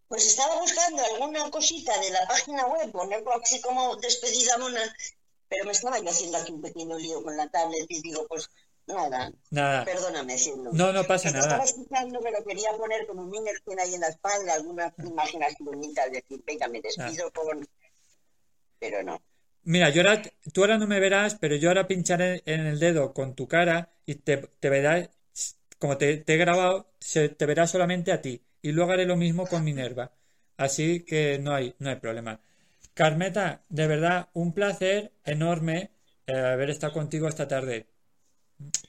[0.08, 4.82] Pues estaba buscando alguna cosita de la página web, ponerlo así como despedida mona,
[5.48, 8.48] pero me estaba yo haciendo aquí un pequeño lío con la tablet y digo, pues
[8.94, 9.32] Nada.
[9.50, 9.84] Nada.
[9.84, 10.36] Perdóname,
[10.72, 11.42] No, no pasa nada.
[11.42, 16.10] Estaba escuchando, pero quería poner como un que ahí en la espalda algunas imágenes bonitas,
[16.10, 17.30] decir, venga, me despido ah.
[17.32, 17.68] con...
[18.78, 19.20] Pero no.
[19.62, 20.22] Mira, yo ahora,
[20.52, 23.92] tú ahora no me verás, pero yo ahora pincharé en el dedo con tu cara
[24.06, 25.10] y te, te verás,
[25.78, 28.42] como te, he grabado, se, te verá solamente a ti.
[28.62, 30.12] Y luego haré lo mismo con Minerva.
[30.56, 32.40] Así que no hay, no hay problema.
[32.94, 35.90] Carmeta, de verdad, un placer enorme
[36.26, 37.86] eh, haber estado contigo esta tarde.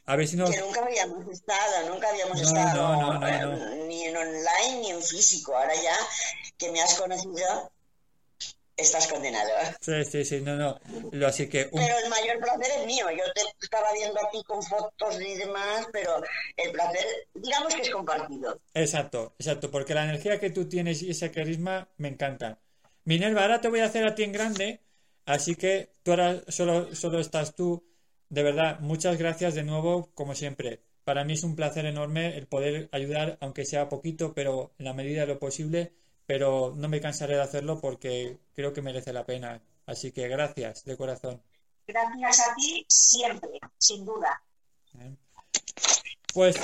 [0.05, 3.19] A ver si Que nunca habíamos estado, nunca habíamos estado
[3.87, 5.55] ni en online ni en físico.
[5.55, 5.95] Ahora ya
[6.57, 7.71] que me has conocido,
[8.75, 9.49] estás condenado.
[9.79, 10.79] Sí, sí, sí, no, no.
[11.11, 13.05] Lo, así que Pero el mayor placer es mío.
[13.11, 16.21] Yo te estaba viendo aquí con fotos y demás, pero
[16.57, 18.59] el placer, digamos que es compartido.
[18.73, 22.59] Exacto, exacto, porque la energía que tú tienes y ese carisma me encanta.
[23.03, 24.81] Minerva, ahora te voy a hacer a ti en grande,
[25.25, 27.90] así que tú ahora solo, solo estás tú
[28.31, 30.81] de verdad, muchas gracias de nuevo, como siempre.
[31.03, 34.93] Para mí es un placer enorme el poder ayudar, aunque sea poquito, pero en la
[34.93, 35.91] medida de lo posible,
[36.25, 39.61] pero no me cansaré de hacerlo porque creo que merece la pena.
[39.85, 41.43] Así que gracias, de corazón.
[41.85, 44.41] Gracias a ti siempre, sin duda.
[46.33, 46.55] Pues,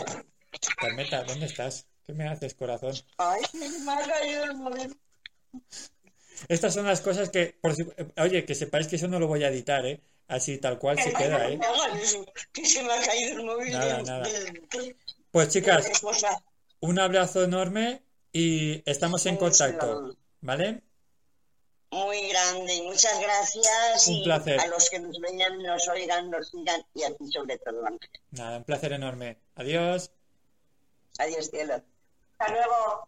[0.78, 1.86] Carmeta, ¿dónde estás?
[2.05, 2.93] ¿Qué me haces, corazón?
[3.18, 3.41] Ay,
[3.86, 4.95] me ha caído el momento.
[6.47, 7.74] Estas son las cosas que, por
[8.22, 9.99] oye, que sepáis que eso no lo voy a editar, ¿eh?
[10.28, 11.57] Así tal cual se queda, ¿eh?
[13.71, 14.30] Nada, nada.
[15.32, 15.89] Pues chicas,
[16.80, 18.03] un abrazo enorme
[18.34, 20.82] y estamos en contacto, ¿vale?
[21.91, 24.07] Muy grande y muchas gracias.
[24.07, 24.59] Un placer.
[24.59, 27.82] A los que nos vean, nos oigan, nos sigan y a ti sobre todo.
[28.32, 29.38] Nada, un placer enorme.
[29.55, 30.11] Adiós.
[31.19, 31.82] Adiós, cielo.
[32.38, 33.07] Hasta luego.